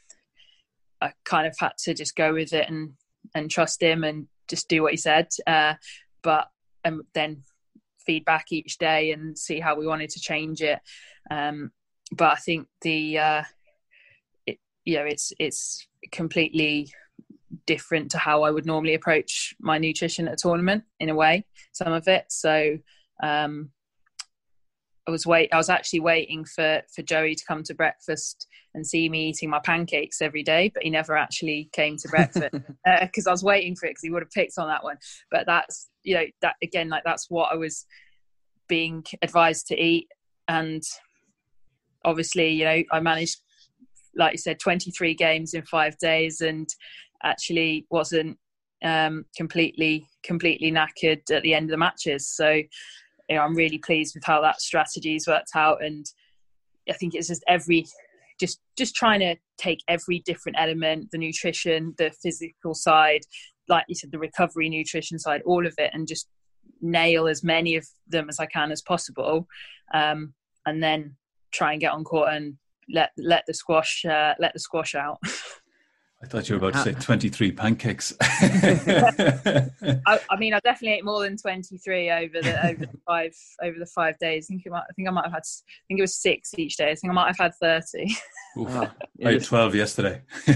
[1.00, 2.94] I kind of had to just go with it and
[3.34, 5.28] and trust him and just do what he said.
[5.46, 5.74] Uh,
[6.22, 6.48] but
[6.84, 7.42] and then
[8.06, 10.80] feedback each day and see how we wanted to change it.
[11.30, 11.70] Um,
[12.12, 13.42] but I think the uh,
[14.46, 16.92] it, you know it's it's completely
[17.66, 21.44] different to how I would normally approach my nutrition at a tournament in a way.
[21.72, 22.78] Some of it, so
[23.22, 23.70] um,
[25.08, 25.48] I was wait.
[25.54, 29.48] I was actually waiting for for Joey to come to breakfast and see me eating
[29.48, 32.50] my pancakes every day, but he never actually came to breakfast
[33.00, 34.98] because uh, I was waiting for it because he would have picked on that one.
[35.30, 37.86] But that's you know that again, like that's what I was
[38.68, 40.08] being advised to eat,
[40.46, 40.82] and
[42.04, 43.38] obviously, you know, I managed,
[44.14, 46.68] like you said, 23 games in five days, and
[47.24, 48.36] actually wasn't
[48.84, 52.28] um, completely completely knackered at the end of the matches.
[52.28, 52.60] So
[53.28, 56.06] you know, I'm really pleased with how that strategy's worked out, and
[56.88, 57.86] I think it's just every
[58.40, 63.22] just just trying to take every different element, the nutrition, the physical side,
[63.68, 66.28] like you said, the recovery nutrition side, all of it, and just
[66.80, 69.46] nail as many of them as I can as possible,
[69.92, 70.34] um,
[70.66, 71.16] and then
[71.50, 72.54] try and get on court and
[72.90, 75.18] let let the squash uh, let the squash out.
[76.20, 78.12] I thought you were about to uh, say 23 pancakes.
[78.20, 79.70] I,
[80.06, 83.86] I, mean, I definitely ate more than 23 over the over the five over the
[83.86, 84.46] five days.
[84.46, 85.42] I think it might, I think I might have had.
[85.44, 86.90] I think it was six each day.
[86.90, 88.16] I think I might have had 30.
[88.56, 88.90] Oh,
[89.24, 90.22] I had 12 yesterday.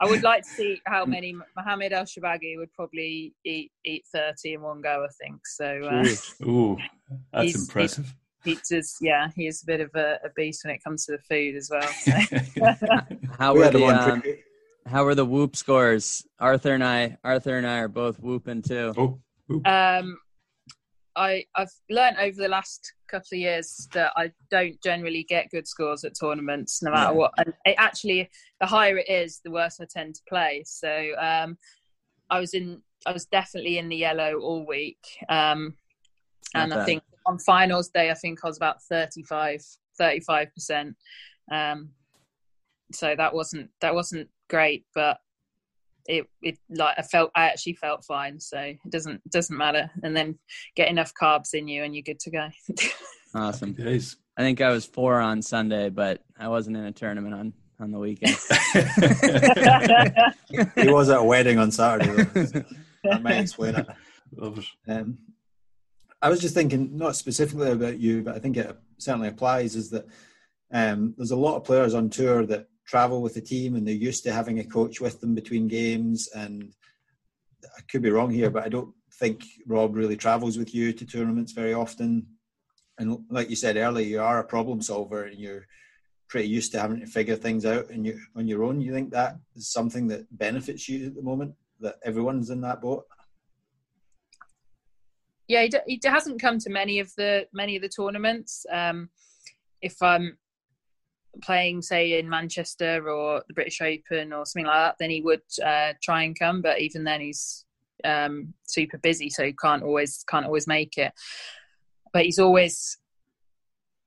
[0.00, 1.10] I would like to see how mm.
[1.10, 5.04] many Mohammed El Shorbagy would probably eat eat 30 in one go.
[5.04, 5.66] I think so.
[5.84, 6.04] Uh,
[6.48, 6.76] Ooh,
[7.32, 8.12] that's impressive
[8.44, 8.96] pizzas.
[9.00, 11.70] Yeah, he's a bit of a, a, beast when it comes to the food as
[11.70, 11.82] well.
[11.82, 12.12] So.
[13.38, 14.22] how were the um,
[14.86, 16.26] how were the whoop scores?
[16.38, 18.92] Arthur and I, Arthur and I are both whooping too.
[18.96, 19.20] Oh,
[19.64, 20.18] um,
[21.16, 25.68] I I've learned over the last couple of years that I don't generally get good
[25.68, 27.18] scores at tournaments, no matter yeah.
[27.18, 27.32] what.
[27.38, 28.28] And it actually,
[28.60, 30.64] the higher it is, the worse I tend to play.
[30.66, 31.56] So um,
[32.30, 35.74] I was in, I was definitely in the yellow all week, um,
[36.54, 39.60] and I think on finals day, I think I was about 35,
[40.00, 40.94] 35%.
[41.50, 41.90] Um,
[42.92, 45.18] so that wasn't, that wasn't great, but
[46.06, 48.38] it, it like I felt, I actually felt fine.
[48.38, 49.90] So it doesn't, doesn't matter.
[50.02, 50.38] And then
[50.76, 52.48] get enough carbs in you and you're good to go.
[53.34, 53.74] awesome.
[54.36, 57.90] I think I was four on Sunday, but I wasn't in a tournament on, on
[57.90, 58.34] the weekend.
[60.76, 62.24] he was at a wedding on Saturday.
[63.04, 63.86] that may explain it.
[64.88, 65.18] Um,
[66.24, 69.76] I was just thinking, not specifically about you, but I think it certainly applies.
[69.76, 70.06] Is that
[70.72, 73.94] um, there's a lot of players on tour that travel with the team and they're
[73.94, 76.30] used to having a coach with them between games.
[76.34, 76.72] And
[77.64, 81.04] I could be wrong here, but I don't think Rob really travels with you to
[81.04, 82.26] tournaments very often.
[82.96, 85.66] And like you said earlier, you are a problem solver and you're
[86.28, 88.80] pretty used to having to figure things out and you on your own.
[88.80, 91.54] You think that is something that benefits you at the moment?
[91.80, 93.04] That everyone's in that boat?
[95.48, 98.64] Yeah, he, d- he hasn't come to many of the many of the tournaments.
[98.72, 99.10] Um,
[99.82, 100.38] if I'm
[101.42, 105.42] playing, say, in Manchester or the British Open or something like that, then he would
[105.64, 106.62] uh, try and come.
[106.62, 107.64] But even then, he's
[108.04, 111.12] um, super busy, so he can't always can't always make it.
[112.12, 112.98] But he's always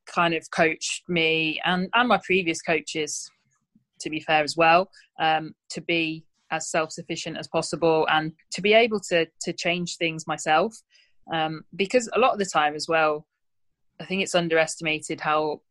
[0.07, 3.29] kind of coached me and and my previous coaches,
[4.01, 8.61] to be fair as well, um, to be as self sufficient as possible and to
[8.61, 10.73] be able to to change things myself
[11.33, 13.25] um, because a lot of the time as well,
[13.99, 15.61] I think it's underestimated how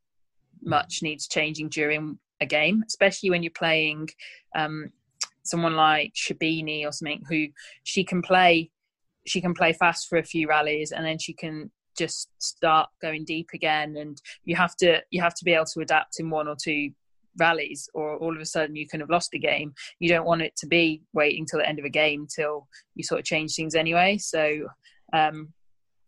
[0.62, 4.08] much needs changing during a game, especially when you're playing
[4.56, 4.90] um,
[5.44, 7.46] someone like Sherbini or something who
[7.84, 8.70] she can play
[9.26, 13.24] she can play fast for a few rallies and then she can just start going
[13.24, 13.96] deep again.
[13.96, 16.90] And you have to you have to be able to adapt in one or two
[17.38, 19.74] rallies or all of a sudden you can have lost the game.
[19.98, 23.04] You don't want it to be waiting till the end of a game till you
[23.04, 24.18] sort of change things anyway.
[24.18, 24.68] So
[25.12, 25.52] um,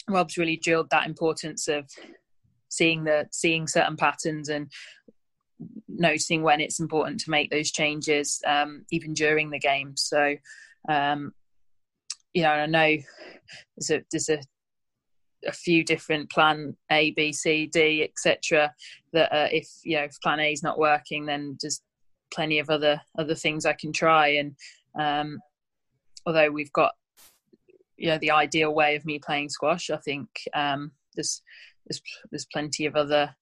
[0.08, 1.88] Rob's really drilled that importance of
[2.68, 4.70] seeing the seeing certain patterns and
[5.88, 9.94] noticing when it's important to make those changes, um, even during the game.
[9.96, 10.36] So,
[10.88, 11.32] um,
[12.32, 12.96] you know, I know
[13.76, 14.38] there's a there's a
[15.46, 18.72] a few different plan A, B, C, D, etc.
[19.12, 21.80] That uh, if you know if plan A is not working, then there's
[22.32, 24.28] plenty of other other things I can try.
[24.28, 24.56] And
[24.98, 25.38] um,
[26.26, 26.92] although we've got
[27.98, 31.42] you know the ideal way of me playing squash, I think um, there's
[31.86, 33.34] there's there's plenty of other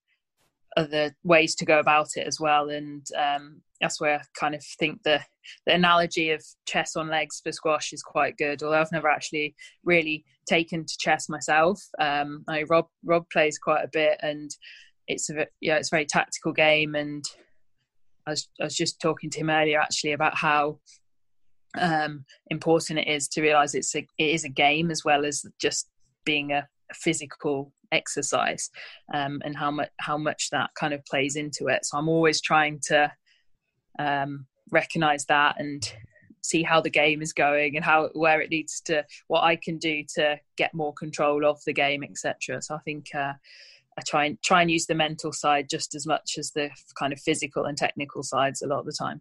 [0.77, 2.69] other ways to go about it as well.
[2.69, 5.21] And um, that's where I kind of think the
[5.66, 8.62] the analogy of chess on legs for squash is quite good.
[8.62, 11.83] Although I've never actually really taken to chess myself.
[11.99, 14.51] Um, I Rob Rob plays quite a bit, and
[15.07, 16.95] it's a yeah, it's a very tactical game.
[16.95, 17.25] And
[18.27, 20.79] I was I was just talking to him earlier actually about how
[21.78, 25.44] um, important it is to realize it's a it is a game as well as
[25.60, 25.88] just
[26.24, 28.70] being a, physical exercise,
[29.12, 31.84] um, and how much how much that kind of plays into it.
[31.84, 33.12] So I'm always trying to
[33.98, 35.92] um, recognize that and
[36.42, 39.78] see how the game is going and how where it needs to what I can
[39.78, 42.62] do to get more control of the game, etc.
[42.62, 43.32] So I think uh,
[43.98, 47.12] I try and try and use the mental side just as much as the kind
[47.12, 49.20] of physical and technical sides a lot of the time.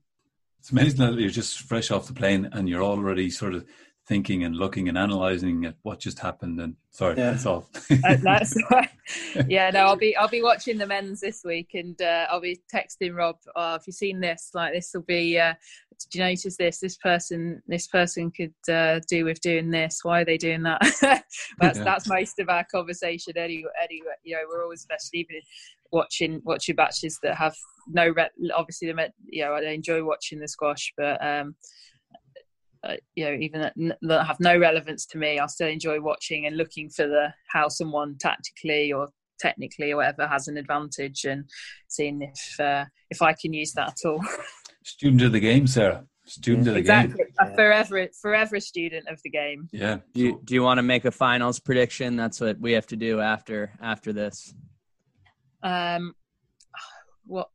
[0.65, 3.67] It's amazing that you're just fresh off the plane and you're already sort of
[4.07, 6.59] thinking and looking and analyzing at what just happened.
[6.59, 7.29] And sorry, yeah.
[7.29, 7.69] that's all.
[8.03, 8.57] uh, that's
[9.47, 12.61] yeah, no, I'll be I'll be watching the men's this week, and uh, I'll be
[12.73, 13.35] texting Rob.
[13.55, 14.49] Oh, have you seen this?
[14.55, 15.37] Like this will be.
[15.37, 15.53] Uh,
[15.99, 16.79] did you notice this?
[16.79, 19.99] This person, this person could uh, do with doing this.
[20.03, 20.81] Why are they doing that?
[21.59, 21.83] that's yeah.
[21.83, 23.37] that's most of our conversation.
[23.37, 25.41] Anyway, anyway, you know, we're always especially even
[25.91, 27.55] watching watching matches that have
[27.87, 28.09] no.
[28.09, 31.55] Re- obviously, the you know, I enjoy watching the squash, but um,
[32.85, 36.45] uh, you know even that, that have no relevance to me i still enjoy watching
[36.45, 41.45] and looking for the how someone tactically or technically or whatever has an advantage and
[41.87, 44.23] seeing if uh, if i can use that at all
[44.85, 47.17] student of the game sarah student of the exactly.
[47.17, 50.83] game exactly forever forever student of the game yeah do you, do you want to
[50.83, 54.53] make a finals prediction that's what we have to do after after this
[55.63, 56.13] um
[57.25, 57.49] what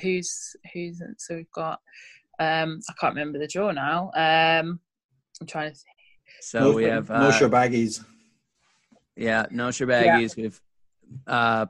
[0.00, 1.80] who's who's so we've got
[2.38, 4.10] um, I can't remember the draw now.
[4.14, 4.80] Um,
[5.40, 5.96] I'm trying to think.
[6.40, 8.04] So no, we have uh, no sure baggies.
[9.16, 10.36] Yeah, no Shorbagys.
[10.36, 10.42] Yeah.
[10.42, 10.60] We've
[11.26, 11.66] uh,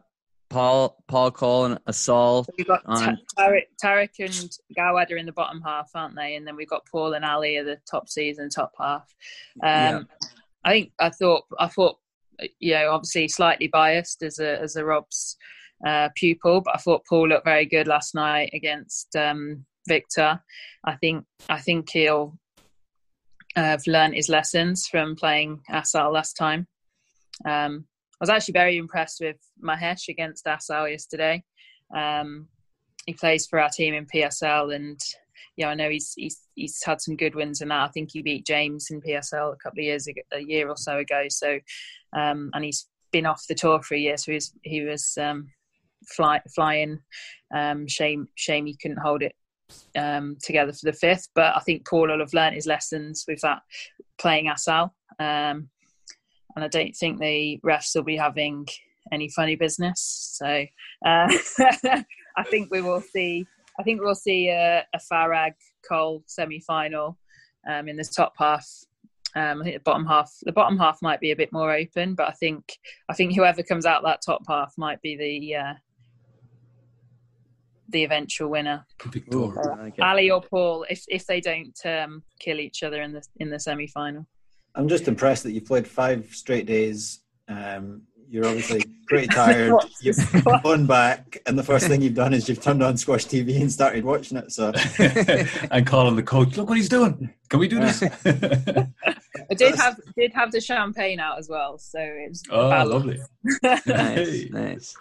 [0.51, 2.45] Paul Paul Coll and Asal.
[2.45, 3.19] So we've got on...
[3.39, 6.37] Tarek, Tarek and Gawad are in the bottom half, aren't they?
[6.37, 9.15] And then we've got Paul and Ali are the top season, top half.
[9.63, 10.01] Um, yeah.
[10.65, 11.99] I think I thought I thought
[12.59, 15.37] you know obviously slightly biased as a as a Rob's
[15.87, 20.41] uh, pupil, but I thought Paul looked very good last night against um, Victor.
[20.85, 22.39] I think I think he'll
[23.57, 26.67] uh, have learned his lessons from playing Asal last time.
[27.45, 27.87] Um,
[28.21, 31.45] was actually very impressed with Mahesh against Asal yesterday.
[31.95, 32.49] Um,
[33.07, 35.01] he plays for our team in PSL, and
[35.57, 37.89] yeah, I know he's he's he's had some good wins in that.
[37.89, 40.77] I think he beat James in PSL a couple of years ago, a year or
[40.77, 41.25] so ago.
[41.29, 41.59] So,
[42.13, 45.49] um, and he's been off the tour for a year, so he's, he was um,
[46.15, 47.01] fly, flying.
[47.55, 49.35] Um, shame shame he couldn't hold it
[49.97, 51.29] um, together for the fifth.
[51.35, 53.63] But I think Paul will have learned his lessons with that
[54.19, 54.95] playing Asal.
[55.19, 55.71] Um,
[56.59, 58.67] and I don't think the refs will be having
[59.13, 60.33] any funny business.
[60.35, 60.65] So
[61.07, 61.29] uh,
[62.37, 63.47] I think we will see.
[63.79, 65.53] I think we'll see a, a Farag
[65.89, 67.17] Coll semi final
[67.71, 68.69] um, in the top half.
[69.37, 72.17] Um, I think the bottom half, the bottom half might be a bit more open,
[72.17, 72.77] but I think
[73.09, 75.75] I think whoever comes out that top half might be the uh,
[77.91, 78.85] the eventual winner.
[79.33, 79.55] Ooh,
[80.01, 83.61] Ali or Paul, if if they don't um, kill each other in the in the
[83.61, 84.27] semi final.
[84.75, 87.21] I'm just impressed that you played five straight days.
[87.49, 89.75] Um, you're obviously pretty tired.
[90.03, 93.61] you've gone back, and the first thing you've done is you've turned on Squash TV
[93.61, 94.53] and started watching it.
[94.53, 94.73] So,
[95.71, 97.33] and calling the coach, look what he's doing.
[97.49, 98.03] Can we do this?
[98.03, 103.19] I did have did have the champagne out as well, so it was oh lovely.
[103.87, 104.97] nice, nice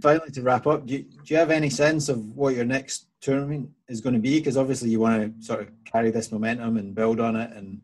[0.00, 3.06] finally, to wrap up, do you, do you have any sense of what your next
[3.20, 4.38] tournament is going to be?
[4.38, 7.80] Because obviously, you want to sort of carry this momentum and build on it, and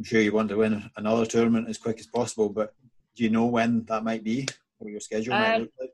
[0.00, 2.48] I'm sure you want to win another tournament as quick as possible.
[2.48, 2.74] But
[3.14, 4.48] do you know when that might be,
[4.78, 5.90] or your schedule um, might look like?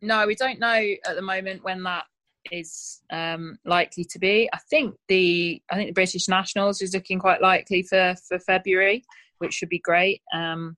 [0.00, 2.04] No, we don't know at the moment when that
[2.52, 4.48] is um, likely to be.
[4.52, 9.04] I think the I think the British Nationals is looking quite likely for for February,
[9.38, 10.22] which should be great.
[10.32, 10.76] Um,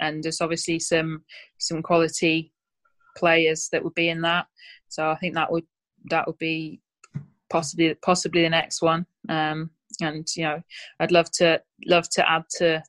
[0.00, 1.22] and there's obviously some
[1.58, 2.52] some quality
[3.16, 4.46] players that would be in that.
[4.88, 5.64] So I think that would
[6.10, 6.80] that would be
[7.48, 9.06] possibly possibly the next one.
[9.28, 9.70] Um,
[10.00, 10.60] and you know,
[11.00, 12.82] I'd love to love to add to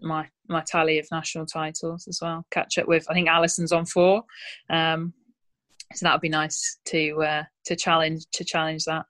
[0.00, 2.44] my my tally of national titles as well.
[2.50, 4.22] Catch up with I think Alison's on four.
[4.70, 5.12] Um,
[5.94, 9.06] so that would be nice to uh, to challenge to challenge that.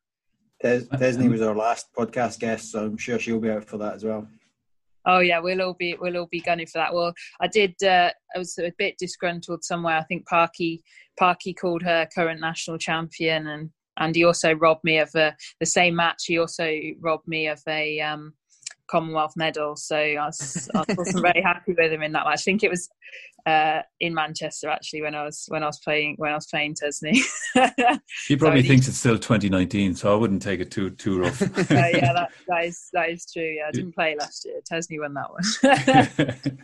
[0.63, 3.95] Tes- Tesni was our last podcast guest, so I'm sure she'll be out for that
[3.95, 4.27] as well.
[5.07, 6.93] Oh yeah, we'll all be we'll all be gunning for that.
[6.93, 7.75] Well, I did.
[7.83, 9.97] Uh, I was a bit disgruntled somewhere.
[9.97, 10.83] I think Parky
[11.19, 15.67] Parky called her current national champion, and and he also robbed me of a, the
[15.67, 16.25] same match.
[16.27, 18.33] He also robbed me of a um,
[18.89, 19.77] Commonwealth medal.
[19.77, 22.41] So I, was, I wasn't very happy with him in that match.
[22.41, 22.89] I think it was
[23.47, 26.75] uh, in Manchester actually when I was when I was playing when I was playing
[26.75, 27.19] Tesni.
[28.29, 31.41] he probably so thinks it's still 2019, so I wouldn't take it too too rough.
[31.43, 33.43] uh, yeah, that, that is that is true.
[33.43, 34.61] Yeah, I didn't play last year.
[34.71, 36.59] Tesni won that one.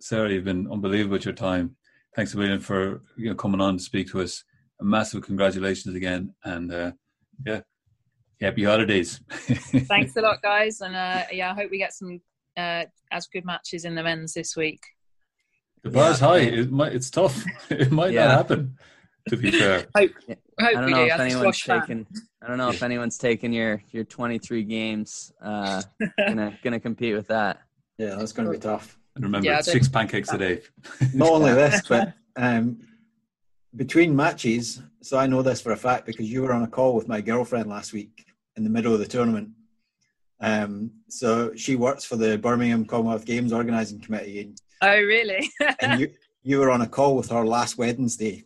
[0.00, 1.76] Sarah, you've been unbelievable with your time.
[2.16, 4.44] Thanks a million for you know coming on to speak to us.
[4.80, 6.92] A massive congratulations again, and uh,
[7.46, 7.60] yeah,
[8.40, 9.20] happy holidays.
[9.30, 12.20] Thanks a lot, guys, and uh, yeah, I hope we get some
[12.56, 14.80] uh, as good matches in the men's this week.
[15.82, 16.26] The bar's yeah.
[16.26, 16.38] high.
[16.38, 17.44] It might, it's tough.
[17.70, 18.26] It might yeah.
[18.26, 18.78] not happen.
[19.28, 22.06] To be fair, hope, hope I don't know if anyone's taken.
[22.42, 25.32] I don't know if anyone's taken your your 23 games.
[25.40, 25.80] Uh,
[26.18, 27.60] gonna gonna compete with that.
[27.98, 28.98] Yeah, that's gonna be tough.
[29.14, 30.62] And remember, yeah, six pancakes a day.
[31.14, 32.80] Not only this, but um,
[33.76, 34.82] between matches.
[35.00, 37.20] So I know this for a fact because you were on a call with my
[37.20, 39.50] girlfriend last week in the middle of the tournament.
[40.40, 44.54] Um, so she works for the Birmingham Commonwealth Games organising committee.
[44.80, 45.48] Oh, really?
[45.80, 46.10] and you
[46.42, 48.44] you were on a call with her last Wednesday.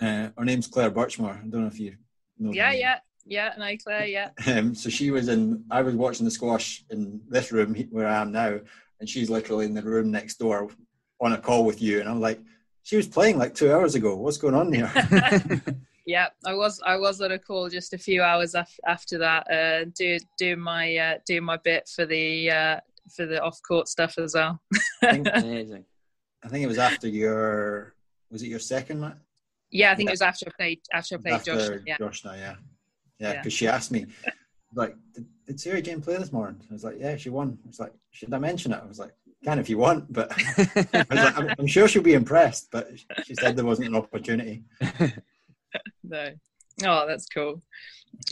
[0.00, 1.36] Uh, her name's Claire Birchmore.
[1.36, 1.96] I don't know if you
[2.38, 2.52] know.
[2.52, 3.52] Yeah, yeah, yeah.
[3.58, 4.06] No, Claire.
[4.06, 4.30] Yeah.
[4.46, 5.64] Um, so she was in.
[5.70, 8.58] I was watching the squash in this room where I am now,
[9.00, 10.70] and she's literally in the room next door
[11.20, 12.00] on a call with you.
[12.00, 12.40] And I'm like,
[12.88, 14.16] she was playing like two hours ago.
[14.16, 14.90] What's going on here?
[16.06, 19.50] yeah, I was I was on a call just a few hours af- after that,
[19.52, 22.80] uh, do do my uh, do my bit for the uh,
[23.14, 24.58] for the off court stuff as well.
[25.02, 25.84] Amazing.
[26.42, 27.94] I think it was after your
[28.30, 29.18] was it your second match?
[29.70, 30.12] Yeah, I think yeah.
[30.12, 31.82] it was after I played after I played after Josh.
[31.86, 31.96] Yeah.
[31.98, 32.54] Josh yeah,
[33.18, 33.50] yeah, because yeah.
[33.50, 34.06] she asked me
[34.74, 36.58] like, did, did Sarah Jane play this morning?
[36.70, 37.58] I was like, yeah, she won.
[37.62, 38.80] I was like, should I mention it?
[38.82, 39.12] I was like,
[39.44, 40.32] can if you want, but
[41.10, 42.68] I'm, I'm, sure she'll be impressed.
[42.70, 42.90] But
[43.24, 44.64] she said there wasn't an opportunity.
[46.04, 46.30] no.
[46.84, 47.62] Oh, that's cool.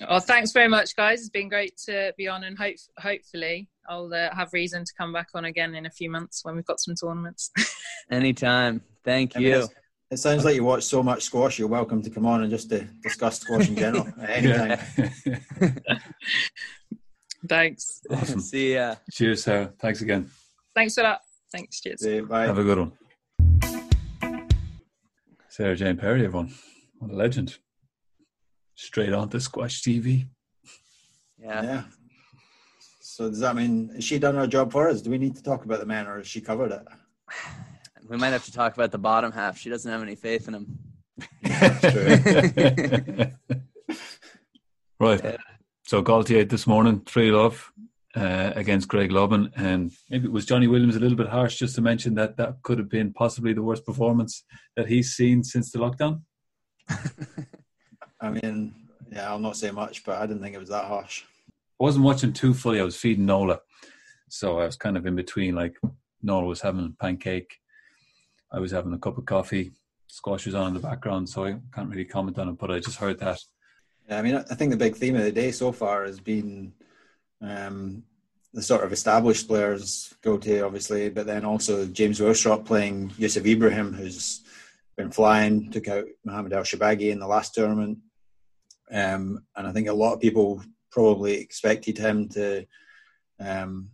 [0.09, 1.21] Well, thanks very much, guys.
[1.21, 5.13] It's been great to be on, and hope hopefully I'll uh, have reason to come
[5.13, 7.51] back on again in a few months when we've got some tournaments.
[8.11, 8.83] Anytime.
[9.05, 9.69] Thank you.
[10.11, 11.59] It sounds like you watch so much squash.
[11.59, 14.79] You're welcome to come on and just to discuss squash in general anytime.
[17.49, 18.03] Thanks.
[18.09, 18.41] Awesome.
[18.41, 18.95] See ya.
[19.11, 19.73] Cheers, Sarah.
[19.81, 20.31] Thanks again.
[20.77, 21.23] Thanks for that.
[21.51, 21.81] Thanks.
[21.81, 22.03] Cheers.
[22.03, 22.27] See you.
[22.27, 22.45] Bye.
[22.47, 22.93] Have a good one.
[25.49, 26.53] Sarah Jane Perry, everyone.
[26.99, 27.57] What a legend.
[28.75, 30.29] Straight on to Squash TV.
[31.39, 31.63] Yeah.
[31.63, 31.83] Yeah.
[33.01, 35.01] So does that mean has she done her job for us?
[35.01, 36.83] Do we need to talk about the man, or has she covered it?
[38.09, 39.59] We might have to talk about the bottom half.
[39.59, 40.79] She doesn't have any faith in him.
[41.43, 43.27] That's true.
[45.01, 45.23] Right.
[45.23, 45.37] Yeah.
[45.87, 47.73] So Gaultier this morning, three love
[48.17, 51.75] uh, against Greg Lobban, and maybe it was Johnny Williams a little bit harsh just
[51.75, 54.45] to mention that that could have been possibly the worst performance
[54.75, 56.23] that he's seen since the lockdown.
[58.21, 58.75] I mean,
[59.13, 61.25] yeah, I'll not say much, but I didn't think it was that harsh.
[61.79, 62.81] I wasn't watching too fully.
[62.81, 63.61] I was feeding Nola,
[64.31, 65.55] so I was kind of in between.
[65.55, 65.77] Like
[66.23, 67.59] Nola was having a pancake,
[68.51, 69.73] I was having a cup of coffee.
[70.07, 72.59] Squash was on in the background, so I can't really comment on it.
[72.59, 73.39] But I just heard that.
[74.09, 76.73] Yeah, I mean, I think the big theme of the day so far has been
[77.43, 78.03] um,
[78.53, 83.93] the sort of established players, Gaultier obviously, but then also James Willstrop playing Yusuf Ibrahim,
[83.93, 84.41] who's
[84.97, 87.99] been flying, took out Mohamed El Shorbagy in the last tournament.
[88.91, 92.67] Um, and I think a lot of people probably expected him to
[93.39, 93.91] um,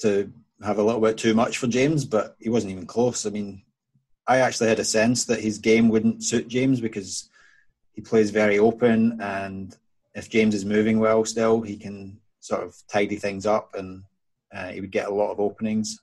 [0.00, 0.30] to
[0.62, 3.24] have a little bit too much for James, but he wasn't even close.
[3.24, 3.62] I mean,
[4.26, 7.30] I actually had a sense that his game wouldn't suit James because
[7.94, 9.74] he plays very open, and
[10.14, 14.02] if James is moving well still, he can sort of tidy things up, and
[14.54, 16.00] uh, he would get a lot of openings.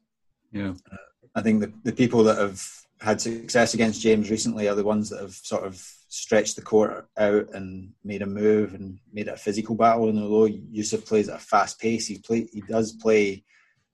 [0.52, 0.98] Yeah, uh,
[1.36, 2.64] I think the the people that have
[3.02, 5.76] had success against James recently are the ones that have sort of
[6.08, 10.08] stretched the court out and made a move and made it a physical battle.
[10.08, 13.44] And although Yusuf plays at a fast pace, he play he does play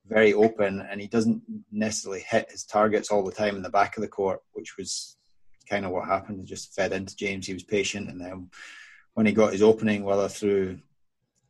[0.08, 1.42] very open and he doesn't
[1.72, 5.18] necessarily hit his targets all the time in the back of the court, which was
[5.70, 6.40] kind of what happened.
[6.40, 7.48] He just fed into James.
[7.48, 8.50] He was patient, and then
[9.14, 10.80] when he got his opening, whether through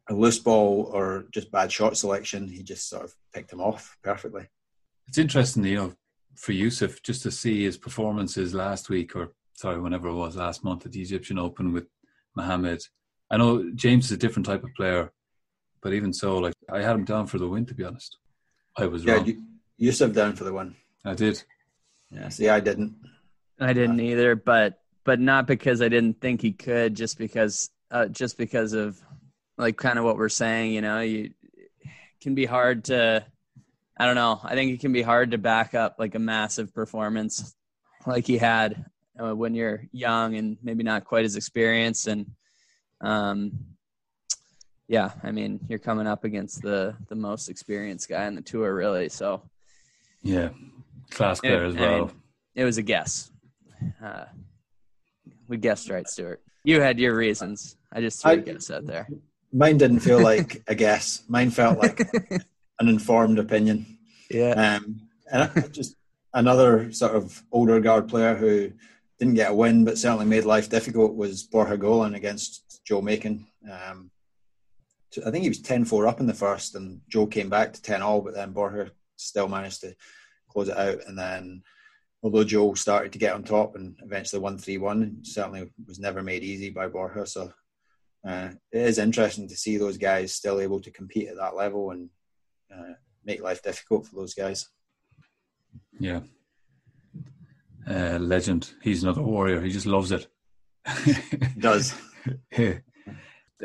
[0.09, 3.97] a loose ball or just bad shot selection, he just sort of picked him off
[4.03, 4.47] perfectly.
[5.07, 5.93] It's interesting, you know,
[6.35, 10.63] for Yusuf just to see his performances last week or sorry, whenever it was last
[10.63, 11.87] month at the Egyptian Open with
[12.35, 12.81] Mohammed.
[13.29, 15.11] I know James is a different type of player,
[15.81, 17.65] but even so, like I had him down for the win.
[17.67, 18.17] To be honest,
[18.77, 19.25] I was right.
[19.25, 19.47] yeah, wrong.
[19.77, 20.75] Yusuf down for the win.
[21.05, 21.41] I did.
[22.09, 22.95] Yeah, see, I didn't.
[23.59, 28.07] I didn't either, but but not because I didn't think he could, just because uh,
[28.07, 28.99] just because of
[29.57, 30.73] like kind of what we're saying.
[30.73, 31.31] You know, you
[32.21, 33.25] can be hard to.
[33.97, 34.39] I don't know.
[34.43, 37.55] I think it can be hard to back up like a massive performance
[38.07, 38.85] like he had
[39.21, 42.25] uh, when you're young and maybe not quite as experienced and
[43.01, 43.51] um
[44.87, 48.73] yeah i mean you're coming up against the the most experienced guy on the tour
[48.73, 49.41] really so
[50.23, 50.49] Yeah,
[51.11, 51.99] class player as I well.
[52.07, 52.11] mean,
[52.55, 53.31] it was a guess
[54.03, 54.25] uh
[55.47, 58.85] we guessed right stuart you had your reasons i just threw a I- guess out
[58.87, 59.07] there
[59.53, 61.23] Mine didn't feel like a guess.
[61.27, 61.99] Mine felt like
[62.79, 63.97] an informed opinion.
[64.29, 65.95] yeah Um, and just
[66.33, 68.71] another sort of older guard player who
[69.19, 73.45] didn't get a win, but certainly made life difficult was Borja Golan against Joe Makin.
[73.71, 74.09] Um,
[75.25, 78.01] I think he was 10-4 up in the first, and Joe came back to 10
[78.01, 79.93] all, but then Borja still managed to
[80.49, 81.01] close it out.
[81.07, 81.61] And then,
[82.23, 86.43] although Joe started to get on top and eventually won 3-1, certainly was never made
[86.43, 87.27] easy by Borja.
[87.27, 87.53] So
[88.27, 91.91] uh, it is interesting to see those guys still able to compete at that level
[91.91, 92.09] and
[92.73, 92.93] uh,
[93.25, 94.69] make life difficult for those guys.
[95.99, 96.21] Yeah.
[97.89, 98.73] Uh, legend.
[98.81, 99.61] He's another warrior.
[99.61, 100.27] He just loves it.
[101.03, 101.13] He
[101.59, 101.93] does.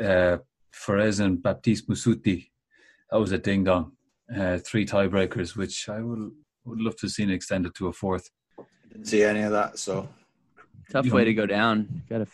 [0.03, 0.37] uh,
[0.71, 2.49] Fares and Baptiste Masotti.
[3.11, 3.93] That was a ding dong.
[4.35, 6.31] Uh, three tiebreakers, which I would
[6.65, 8.29] would love to have seen extended to a fourth.
[8.91, 9.79] Didn't see any of that.
[9.79, 10.09] So
[10.89, 12.27] tough way to go down got a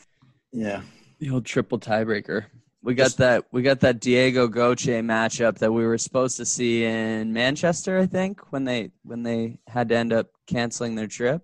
[0.51, 0.82] yeah,
[1.24, 2.47] The old triple tiebreaker.
[2.82, 3.45] We got that.
[3.53, 7.97] We got that Diego Goche matchup that we were supposed to see in Manchester.
[7.97, 11.41] I think when they when they had to end up canceling their trip.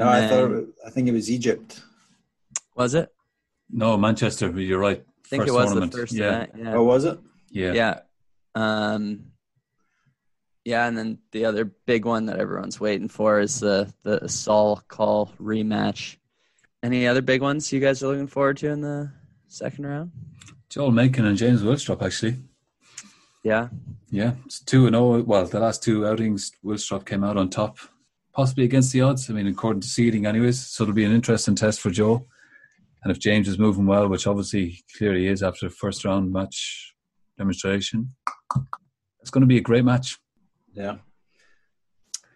[0.00, 1.80] no, And I then- thought I think it was Egypt.
[2.74, 3.08] was it?
[3.70, 4.50] No, Manchester.
[4.60, 5.04] You're right.
[5.24, 5.92] I think First it was tournament.
[5.92, 6.26] the first Yeah.
[6.42, 6.50] event.
[6.58, 6.72] Yeah.
[6.72, 7.20] Or was it?
[7.50, 7.72] Yeah.
[7.72, 8.00] yeah.
[8.56, 9.26] Um.
[10.64, 14.82] Yeah, and then the other big one that everyone's waiting for is the the Asal
[14.88, 16.16] Coll rematch.
[16.84, 19.10] Any other big ones you guys are looking forward to in the
[19.48, 20.12] second round?
[20.68, 22.36] Joel Makin and James Willstrop actually.
[23.42, 23.68] Yeah.
[24.10, 25.22] Yeah, it's two and zero.
[25.22, 27.78] Well, the last two outings, Willstrop came out on top,
[28.34, 29.30] possibly against the odds.
[29.30, 30.60] I mean, according to seeding, anyways.
[30.60, 32.26] So it'll be an interesting test for Joel.
[33.02, 36.34] And if James is moving well, which obviously he clearly is after the first round
[36.34, 36.94] match
[37.38, 38.14] demonstration,
[39.20, 40.18] it's going to be a great match.
[40.74, 40.96] Yeah.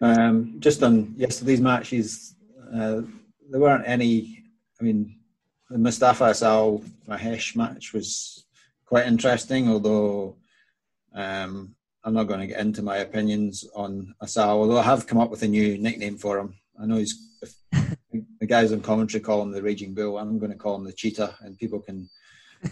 [0.01, 2.35] Um, just on yesterday's matches,
[2.75, 3.01] uh,
[3.51, 4.38] there weren't any.
[4.79, 5.19] I mean,
[5.69, 8.45] the Mustafa Asal Mahesh match was
[8.85, 10.37] quite interesting, although
[11.13, 14.61] um, I'm not going to get into my opinions on Asal.
[14.61, 16.55] Although I have come up with a new nickname for him.
[16.81, 17.17] I know he's
[17.71, 20.17] the guys on commentary call him the Raging Bull.
[20.17, 22.09] I'm going to call him the Cheetah, and people can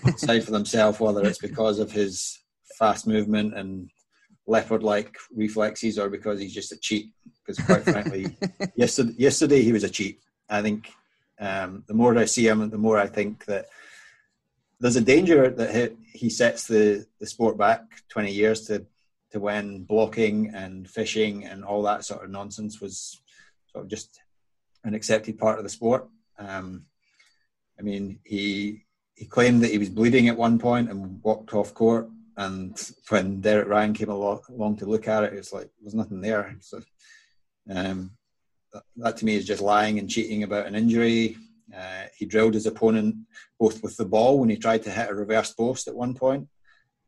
[0.05, 2.39] decide for themselves whether it's because of his
[2.77, 3.89] fast movement and
[4.45, 7.11] leopard-like reflexes or because he's just a cheat.
[7.45, 8.37] Because quite frankly,
[8.75, 10.19] yesterday, yesterday he was a cheat.
[10.49, 10.89] I think
[11.39, 13.67] um, the more I see him, the more I think that
[14.79, 18.85] there's a danger that he, sets the, the sport back 20 years to,
[19.31, 23.21] to when blocking and fishing and all that sort of nonsense was
[23.71, 24.19] sort of just
[24.83, 26.07] an accepted part of the sport.
[26.37, 26.85] Um,
[27.79, 28.85] I mean, he
[29.15, 32.07] he claimed that he was bleeding at one point and walked off court.
[32.37, 32.79] And
[33.09, 36.55] when Derek Ryan came along, to look at it, it was like there's nothing there.
[36.59, 36.81] So
[37.67, 38.11] um,
[38.97, 41.37] that, to me is just lying and cheating about an injury.
[41.75, 43.15] Uh, he drilled his opponent
[43.59, 46.47] both with the ball when he tried to hit a reverse post at one point,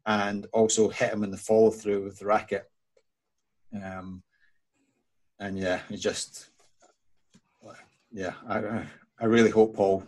[0.06, 2.70] and also hit him in the follow through with the racket.
[3.74, 4.24] Um,
[5.40, 6.50] and yeah, it just
[8.12, 8.86] yeah, I
[9.20, 10.04] I really hope Paul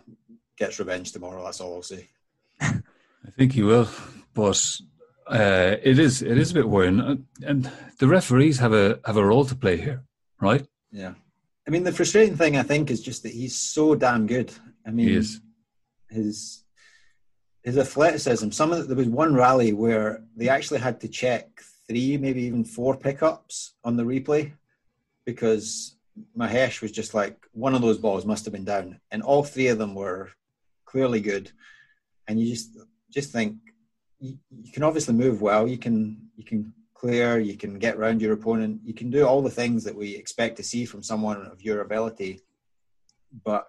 [0.56, 1.44] gets revenge tomorrow.
[1.44, 2.08] That's all I'll say.
[2.60, 3.88] I think he will,
[4.34, 4.80] but
[5.28, 9.24] uh, it is it is a bit worrying, and the referees have a have a
[9.24, 10.02] role to play here,
[10.40, 10.66] right?
[10.90, 11.14] Yeah.
[11.66, 14.52] I mean, the frustrating thing I think is just that he's so damn good.
[14.86, 15.08] I mean,
[16.10, 16.64] his
[17.62, 18.50] his athleticism.
[18.50, 21.48] Some of the, there was one rally where they actually had to check
[21.86, 24.52] three, maybe even four pickups on the replay
[25.24, 25.96] because
[26.36, 29.68] Mahesh was just like one of those balls must have been down, and all three
[29.68, 30.30] of them were
[30.84, 31.50] clearly good.
[32.28, 32.76] And you just
[33.10, 33.56] just think
[34.20, 35.66] you, you can obviously move well.
[35.66, 36.72] You can you can
[37.02, 37.40] clear.
[37.40, 38.80] You can get around your opponent.
[38.84, 41.80] You can do all the things that we expect to see from someone of your
[41.80, 42.42] ability,
[43.44, 43.66] but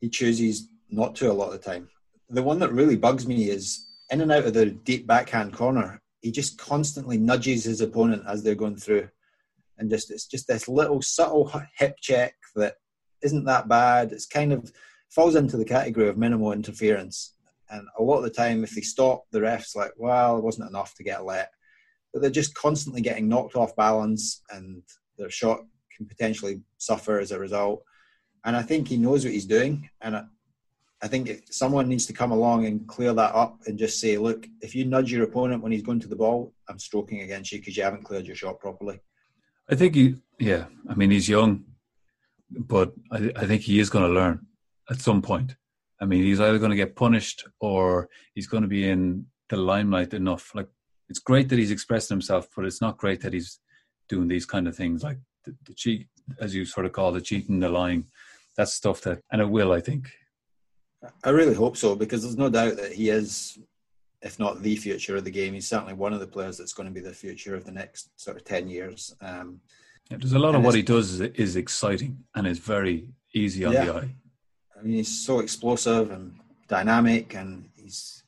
[0.00, 1.88] he chooses not to a lot of the time.
[2.28, 6.00] The one that really bugs me is in and out of the deep backhand corner.
[6.20, 9.08] He just constantly nudges his opponent as they're going through,
[9.78, 12.76] and just it's just this little subtle hip check that
[13.22, 14.12] isn't that bad.
[14.12, 14.72] It's kind of
[15.10, 17.34] falls into the category of minimal interference.
[17.70, 20.70] And a lot of the time, if they stop, the ref's like, well, it wasn't
[20.70, 21.50] enough to get let.
[22.12, 24.82] But they're just constantly getting knocked off balance, and
[25.18, 25.60] their shot
[25.96, 27.84] can potentially suffer as a result.
[28.44, 29.88] and I think he knows what he's doing.
[30.00, 30.24] And I,
[31.02, 34.46] I think someone needs to come along and clear that up and just say, look,
[34.60, 37.58] if you nudge your opponent when he's going to the ball, I'm stroking against you
[37.58, 39.00] because you haven't cleared your shot properly.
[39.70, 40.66] I think he, yeah.
[40.88, 41.64] I mean, he's young,
[42.50, 44.46] but I, I think he is going to learn
[44.90, 45.56] at some point.
[46.00, 49.56] I mean, he's either going to get punished or he's going to be in the
[49.56, 50.52] limelight enough.
[50.54, 50.68] Like,
[51.12, 53.60] it's great that he's expressing himself, but it's not great that he's
[54.08, 56.06] doing these kind of things like the, the cheat,
[56.40, 58.06] as you sort of call the cheating, the lying.
[58.56, 60.10] That's stuff that, and it will, I think.
[61.22, 63.58] I really hope so because there's no doubt that he is,
[64.22, 66.88] if not the future of the game, he's certainly one of the players that's going
[66.88, 69.14] to be the future of the next sort of 10 years.
[69.20, 69.60] Um,
[70.10, 73.66] yeah, there's a lot of what he does is, is exciting and is very easy
[73.66, 73.84] on Yeah.
[73.84, 74.14] the eye.
[74.78, 76.36] I mean, he's so explosive and
[76.68, 78.22] dynamic, and he's,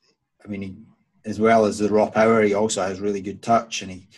[0.45, 0.76] I mean, he,
[1.25, 4.09] as well as the raw power, he also has really good touch, and he,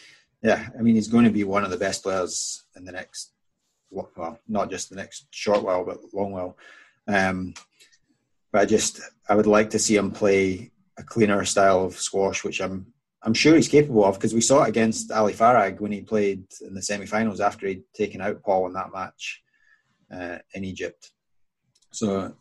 [0.42, 3.32] yeah, I mean, he's going to be one of the best players in the next,
[3.90, 6.58] well, not just the next short while, but long while.
[7.08, 7.54] Um,
[8.52, 12.42] but I just, I would like to see him play a cleaner style of squash,
[12.44, 12.92] which I'm,
[13.22, 16.44] I'm sure he's capable of because we saw it against Ali Farag when he played
[16.60, 19.42] in the semi-finals after he'd taken out Paul in that match
[20.14, 21.10] uh, in Egypt.
[21.92, 22.34] So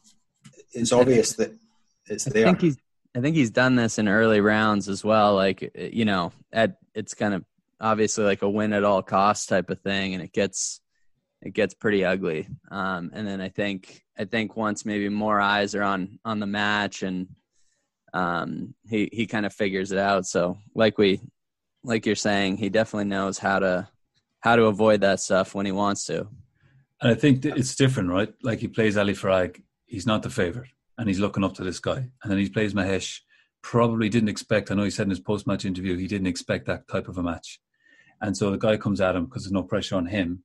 [0.74, 1.54] it's obvious that
[2.08, 2.46] it's I there.
[2.46, 2.78] think he's
[3.16, 5.36] I think he's done this in early rounds as well.
[5.36, 7.46] Like you know, at it's kind of
[7.80, 10.82] obviously like a win at all costs type of thing, and it gets
[11.42, 12.48] it gets pretty ugly.
[12.72, 16.48] Um, and then I think I think once maybe more eyes are on on the
[16.48, 17.28] match, and
[18.14, 20.26] um, he he kind of figures it out.
[20.26, 21.22] So like we
[21.84, 23.88] like you're saying, he definitely knows how to
[24.40, 26.28] how to avoid that stuff when he wants to.
[27.02, 28.34] And I think it's different, right?
[28.42, 31.80] Like he plays Ali Farag, he's not the favorite, and he's looking up to this
[31.80, 31.98] guy.
[31.98, 33.20] And then he plays Mahesh,
[33.62, 34.72] probably didn't expect.
[34.72, 37.24] I know he said in his post-match interview he didn't expect that type of a
[37.24, 37.60] match,
[38.22, 40.44] and so the guy comes at him because there's no pressure on him,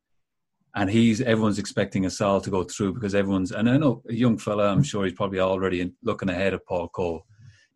[0.75, 3.53] and he's everyone's expecting Asal to go through because everyone's.
[3.53, 6.89] And I know a young fella, I'm sure he's probably already looking ahead of Paul
[6.89, 7.27] Coll.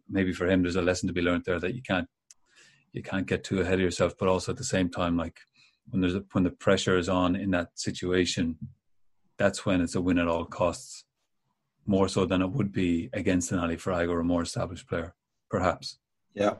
[0.08, 2.08] Maybe for him, there's a lesson to be learned there that you can't
[2.94, 5.40] you can't get too ahead of yourself, but also at the same time, like
[5.88, 8.56] when there's a, when the pressure is on in that situation,
[9.36, 11.04] that's when it's a win at all costs,
[11.86, 15.14] more so than it would be against an Ali Farag or a more established player,
[15.50, 15.98] perhaps.
[16.34, 16.54] Yeah.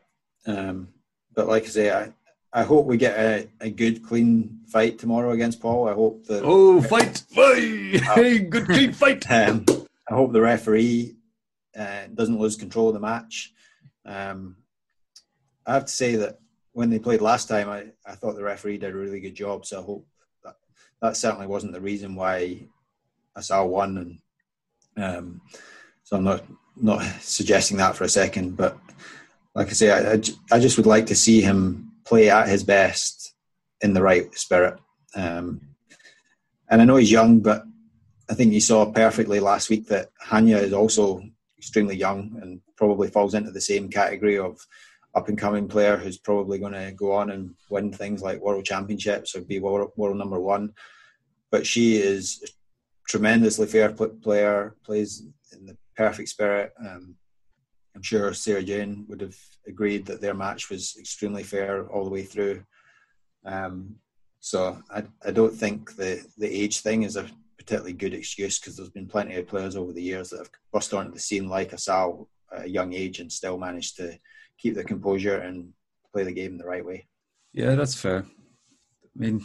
[0.47, 0.89] Um,
[1.35, 2.13] but like I say, I,
[2.53, 5.89] I hope we get a, a good, clean fight tomorrow against Paul.
[5.89, 6.43] I hope that.
[6.45, 7.25] Oh, fight!
[7.35, 9.25] Hey, good clean fight!
[9.31, 9.65] Um,
[10.09, 11.17] I hope the referee
[11.77, 13.53] uh, doesn't lose control of the match.
[14.05, 14.57] Um,
[15.67, 16.39] I have to say that
[16.73, 19.65] when they played last time, I, I thought the referee did a really good job.
[19.65, 20.07] So I hope
[20.45, 20.57] that
[21.01, 22.69] that certainly wasn't the reason why
[23.37, 23.97] Asal won.
[23.97, 24.19] And
[24.97, 25.41] um,
[26.03, 26.45] so I'm not
[26.77, 28.79] not suggesting that for a second, but
[29.55, 30.21] like I say, I, I,
[30.53, 33.35] I just would like to see him play at his best
[33.81, 34.79] in the right spirit.
[35.15, 35.61] Um,
[36.69, 37.65] and I know he's young, but
[38.29, 41.23] I think you saw perfectly last week that Hania is also
[41.59, 44.59] extremely young and probably falls into the same category of
[45.15, 48.65] up and coming player who's probably going to go on and win things like world
[48.65, 50.73] championships or be world, world number one.
[51.51, 52.43] But she is
[53.09, 56.73] tremendously fair player, plays in the perfect spirit.
[56.79, 57.17] Um,
[57.95, 59.37] I'm sure Sarah Jane would have
[59.67, 62.65] agreed that their match was extremely fair all the way through.
[63.45, 63.97] Um,
[64.41, 67.27] so I, I don't think the, the age thing is a
[67.57, 70.93] particularly good excuse because there's been plenty of players over the years that have burst
[70.93, 74.19] onto the scene like Asal at a young age and still managed to
[74.59, 75.73] keep their composure and
[76.13, 77.07] play the game the right way.
[77.53, 78.27] Yeah, that's fair.
[78.27, 79.45] I mean,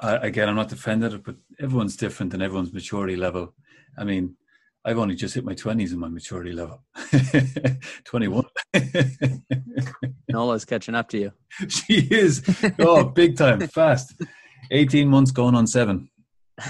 [0.00, 3.54] I, again, I'm not defending it, but everyone's different and everyone's maturity level.
[3.96, 4.36] I mean,
[4.84, 6.84] I've only just hit my 20s in my maturity level.
[8.04, 8.44] 21.
[10.30, 11.32] Nola's catching up to you.
[11.68, 12.42] she is.
[12.78, 14.14] Oh, big time, fast.
[14.70, 16.10] 18 months going on seven.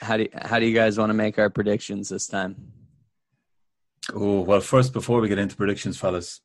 [0.00, 2.56] How do you, how do you guys want to make our predictions this time?
[4.14, 6.42] oh, well, first, before we get into predictions, fellas,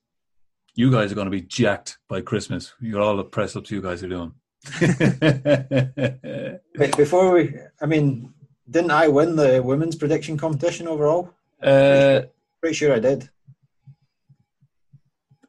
[0.80, 2.74] you guys are going to be jacked by Christmas.
[2.80, 4.32] You're all the press ups you guys are doing.
[6.80, 8.34] Wait, before we, I mean,
[8.70, 11.34] didn't I win the women's prediction competition overall?
[11.62, 12.22] uh,
[12.62, 13.30] Pretty sure I did.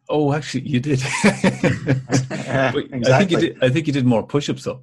[0.08, 1.00] oh, actually, you did.
[1.24, 1.32] Wait,
[2.44, 3.36] I think you exactly.
[3.36, 3.62] did.
[3.62, 4.82] I think you did more push-ups though.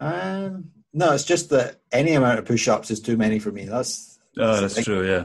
[0.00, 3.64] Um, no, it's just that any amount of push-ups is too many for me.
[3.64, 4.18] That's.
[4.36, 5.08] Oh, that's true.
[5.08, 5.24] Yeah.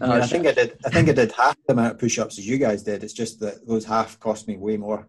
[0.00, 0.78] I, mean, Uh, I think I did.
[0.84, 3.02] I think I did half the amount of push-ups as you guys did.
[3.04, 5.08] It's just that those half cost me way more.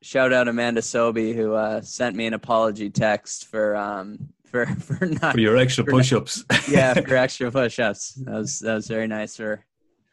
[0.00, 5.06] Shout out Amanda Sobhy who uh, sent me an apology text for um for for
[5.06, 6.44] not For your extra For- push-ups.
[6.70, 8.14] yeah for extra push-ups.
[8.14, 9.64] That was that was very nice for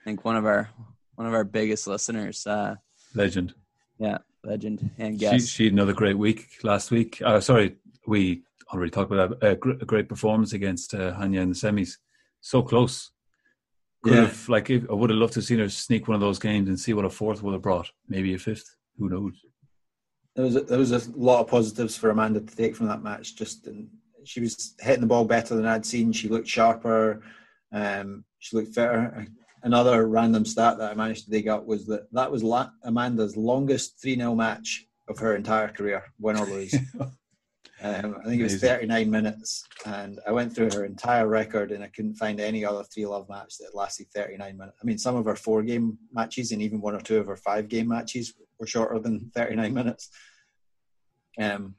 [0.02, 0.70] I think one of our
[1.16, 2.48] one of our biggest listeners.
[2.48, 2.76] Uh,
[3.16, 3.54] Legend.
[3.98, 5.50] yeah, legend and She, guest.
[5.50, 7.22] she had another great week last week.
[7.26, 7.76] Uh, sorry,
[8.08, 9.48] we already talked about that.
[9.48, 9.52] A,
[9.82, 11.98] a great performance against uh, Hania in the semis.
[12.42, 13.12] So close.
[14.04, 14.22] Could Yeah.
[14.22, 16.40] have like if, I would have loved to have seen her sneak one of those
[16.40, 17.90] games and see what a fourth would have brought.
[18.08, 18.76] Maybe a fifth.
[18.98, 19.34] Who knows?
[20.36, 23.04] There was a, there was a lot of positives for Amanda to take from that
[23.04, 23.36] match.
[23.36, 23.90] Just in,
[24.24, 26.12] she was hitting the ball better than I'd seen.
[26.14, 27.22] She looked sharper.
[27.74, 29.28] Um, she looked fitter.
[29.64, 33.36] Another random stat that I managed to dig up was that that was La- Amanda's
[33.36, 36.74] longest three 0 match of her entire career, win or lose.
[37.82, 38.90] Um, I think it was Amazing.
[38.90, 42.84] 39 minutes, and I went through her entire record, and I couldn't find any other
[42.84, 44.78] three love match that lasted 39 minutes.
[44.82, 47.38] I mean, some of her four game matches, and even one or two of her
[47.38, 50.10] five game matches, were shorter than 39 minutes.
[51.40, 51.76] Um,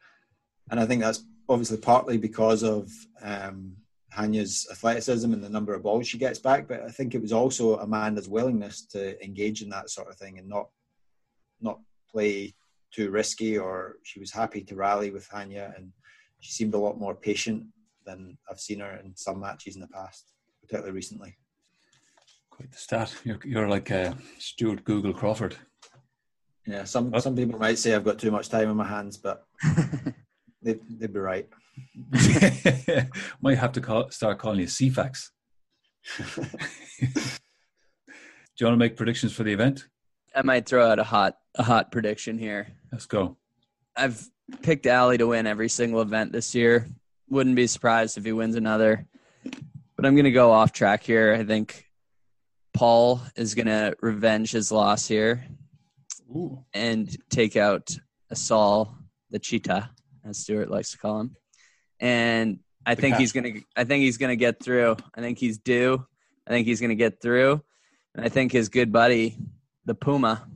[0.71, 2.91] and I think that's obviously partly because of
[3.21, 3.77] um,
[4.17, 7.33] Hania's athleticism and the number of balls she gets back, but I think it was
[7.33, 10.69] also Amanda's willingness to engage in that sort of thing and not
[11.61, 11.79] not
[12.11, 12.55] play
[12.93, 15.93] too risky, or she was happy to rally with Hania, and
[16.41, 17.65] she seemed a lot more patient
[18.07, 20.33] than I've seen her in some matches in the past,
[20.63, 21.37] particularly recently.
[22.51, 23.15] Quite the stat.
[23.25, 25.57] You're, you're like uh, Stuart Google Crawford.
[26.67, 27.19] Yeah, some Oh.
[27.19, 29.45] some people might say I've got too much time on my hands, but
[30.63, 31.49] they'd, they'd be right.
[33.41, 35.29] Might have to call, start calling you CFAX.
[36.99, 39.87] Do you want to make predictions for the event?
[40.35, 42.69] I might throw out a hot a hot prediction here.
[42.93, 43.37] Let's go.
[43.97, 44.25] I've
[44.63, 46.87] picked Ali to win every single event this year.
[47.29, 49.07] Wouldn't be surprised if he wins another.
[49.97, 51.35] But I'm going to go off track here.
[51.35, 51.87] I think
[52.73, 55.45] Paul is going to revenge his loss here
[56.35, 56.65] Ooh.
[56.73, 57.91] and take out
[58.33, 58.97] Asal,
[59.31, 59.91] the cheetah,
[60.25, 61.37] as Stuart likes to call him.
[61.99, 63.21] And I The think cat.
[63.21, 64.97] he's going to I think he's going to get through.
[65.15, 66.07] I think he's due.
[66.47, 67.63] I think he's going to get through.
[68.15, 69.37] And I think his good buddy,
[69.91, 70.47] the Puma,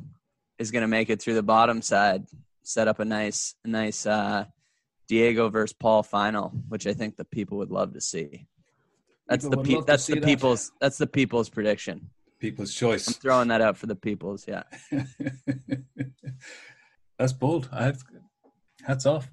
[0.61, 2.25] is going to make it through the bottom side,
[2.63, 4.45] set up a nice, a nice uh,
[5.09, 8.47] Diego versus Paul final, which I think the people would love to see.
[9.29, 10.27] That's People the pe- that's see the that.
[10.27, 12.11] people's that's the people's prediction.
[12.39, 13.09] People's choice.
[13.09, 14.47] I'm throwing that out for the people's.
[14.47, 14.63] Yeah,
[17.19, 17.69] That's bold.
[17.73, 18.03] I have,
[18.87, 19.29] hats off.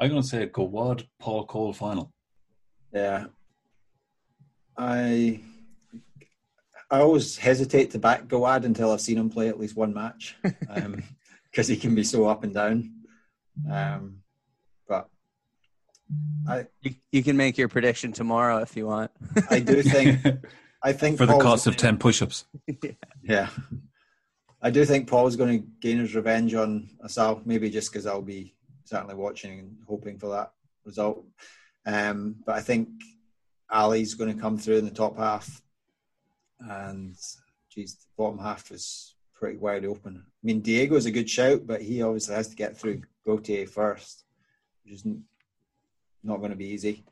[0.00, 2.12] I'm going to say a Gawad Paul Coll final.
[2.92, 3.26] Yeah.
[4.76, 5.40] I
[6.90, 10.36] I always hesitate to back Gawad until I've seen him play at least one match
[11.50, 12.92] because he can be so up and down.
[13.70, 14.18] Um,
[14.88, 15.08] but
[16.48, 19.10] I you, you can make your prediction tomorrow if you want.
[19.50, 20.20] I do think
[20.82, 22.44] I think for the cost of gonna- 10 push ups.
[23.24, 23.48] Yeah,
[24.62, 27.42] I do think Paul's going to gain his revenge on Asal.
[27.44, 30.52] Maybe just because I'll be certainly watching and hoping for that
[30.84, 31.24] result.
[31.84, 32.88] Um, but I think
[33.68, 35.60] Ali's going to come through in the top half,
[36.60, 37.16] and
[37.70, 40.24] geez, the bottom half is pretty wide open.
[40.26, 44.24] I mean, Diego's a good shout, but he obviously has to get through Gaultier first,
[44.84, 45.04] which is
[46.22, 47.04] not going to be easy.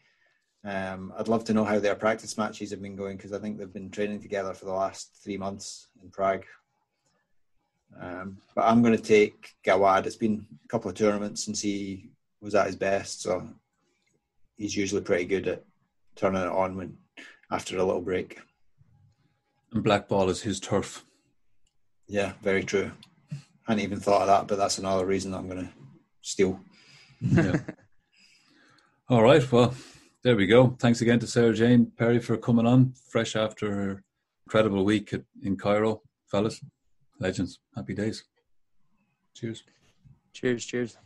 [0.65, 3.59] Um, I'd love to know how their practice matches have been going because I think
[3.59, 6.45] they've been training together for the last three months in Prague.
[8.01, 10.07] Um, but I'm going to take Gawad.
[10.07, 12.09] It's been a couple of tournaments since he
[12.41, 13.47] was at his best, so
[14.57, 15.65] he's usually pretty good at
[16.17, 16.97] turning it on when
[17.51, 18.41] after a little break.
[19.75, 21.05] And Black Ball is his turf.
[22.07, 22.93] Yeah, very true.
[23.33, 25.70] I hadn't even thought of that, but that's another reason I'm going to
[26.22, 26.61] steal.
[27.20, 27.59] Yeah.
[29.09, 29.51] All right.
[29.51, 29.75] Well,
[30.22, 30.77] there we go.
[30.79, 34.05] Thanks again to Sarah Jane Perry for coming on, fresh after her
[34.47, 36.03] incredible week at, in Cairo.
[36.31, 36.64] Fellas,
[37.18, 37.59] legends.
[37.75, 38.25] Happy days.
[39.35, 39.64] Cheers.
[40.33, 40.97] cheers, cheers.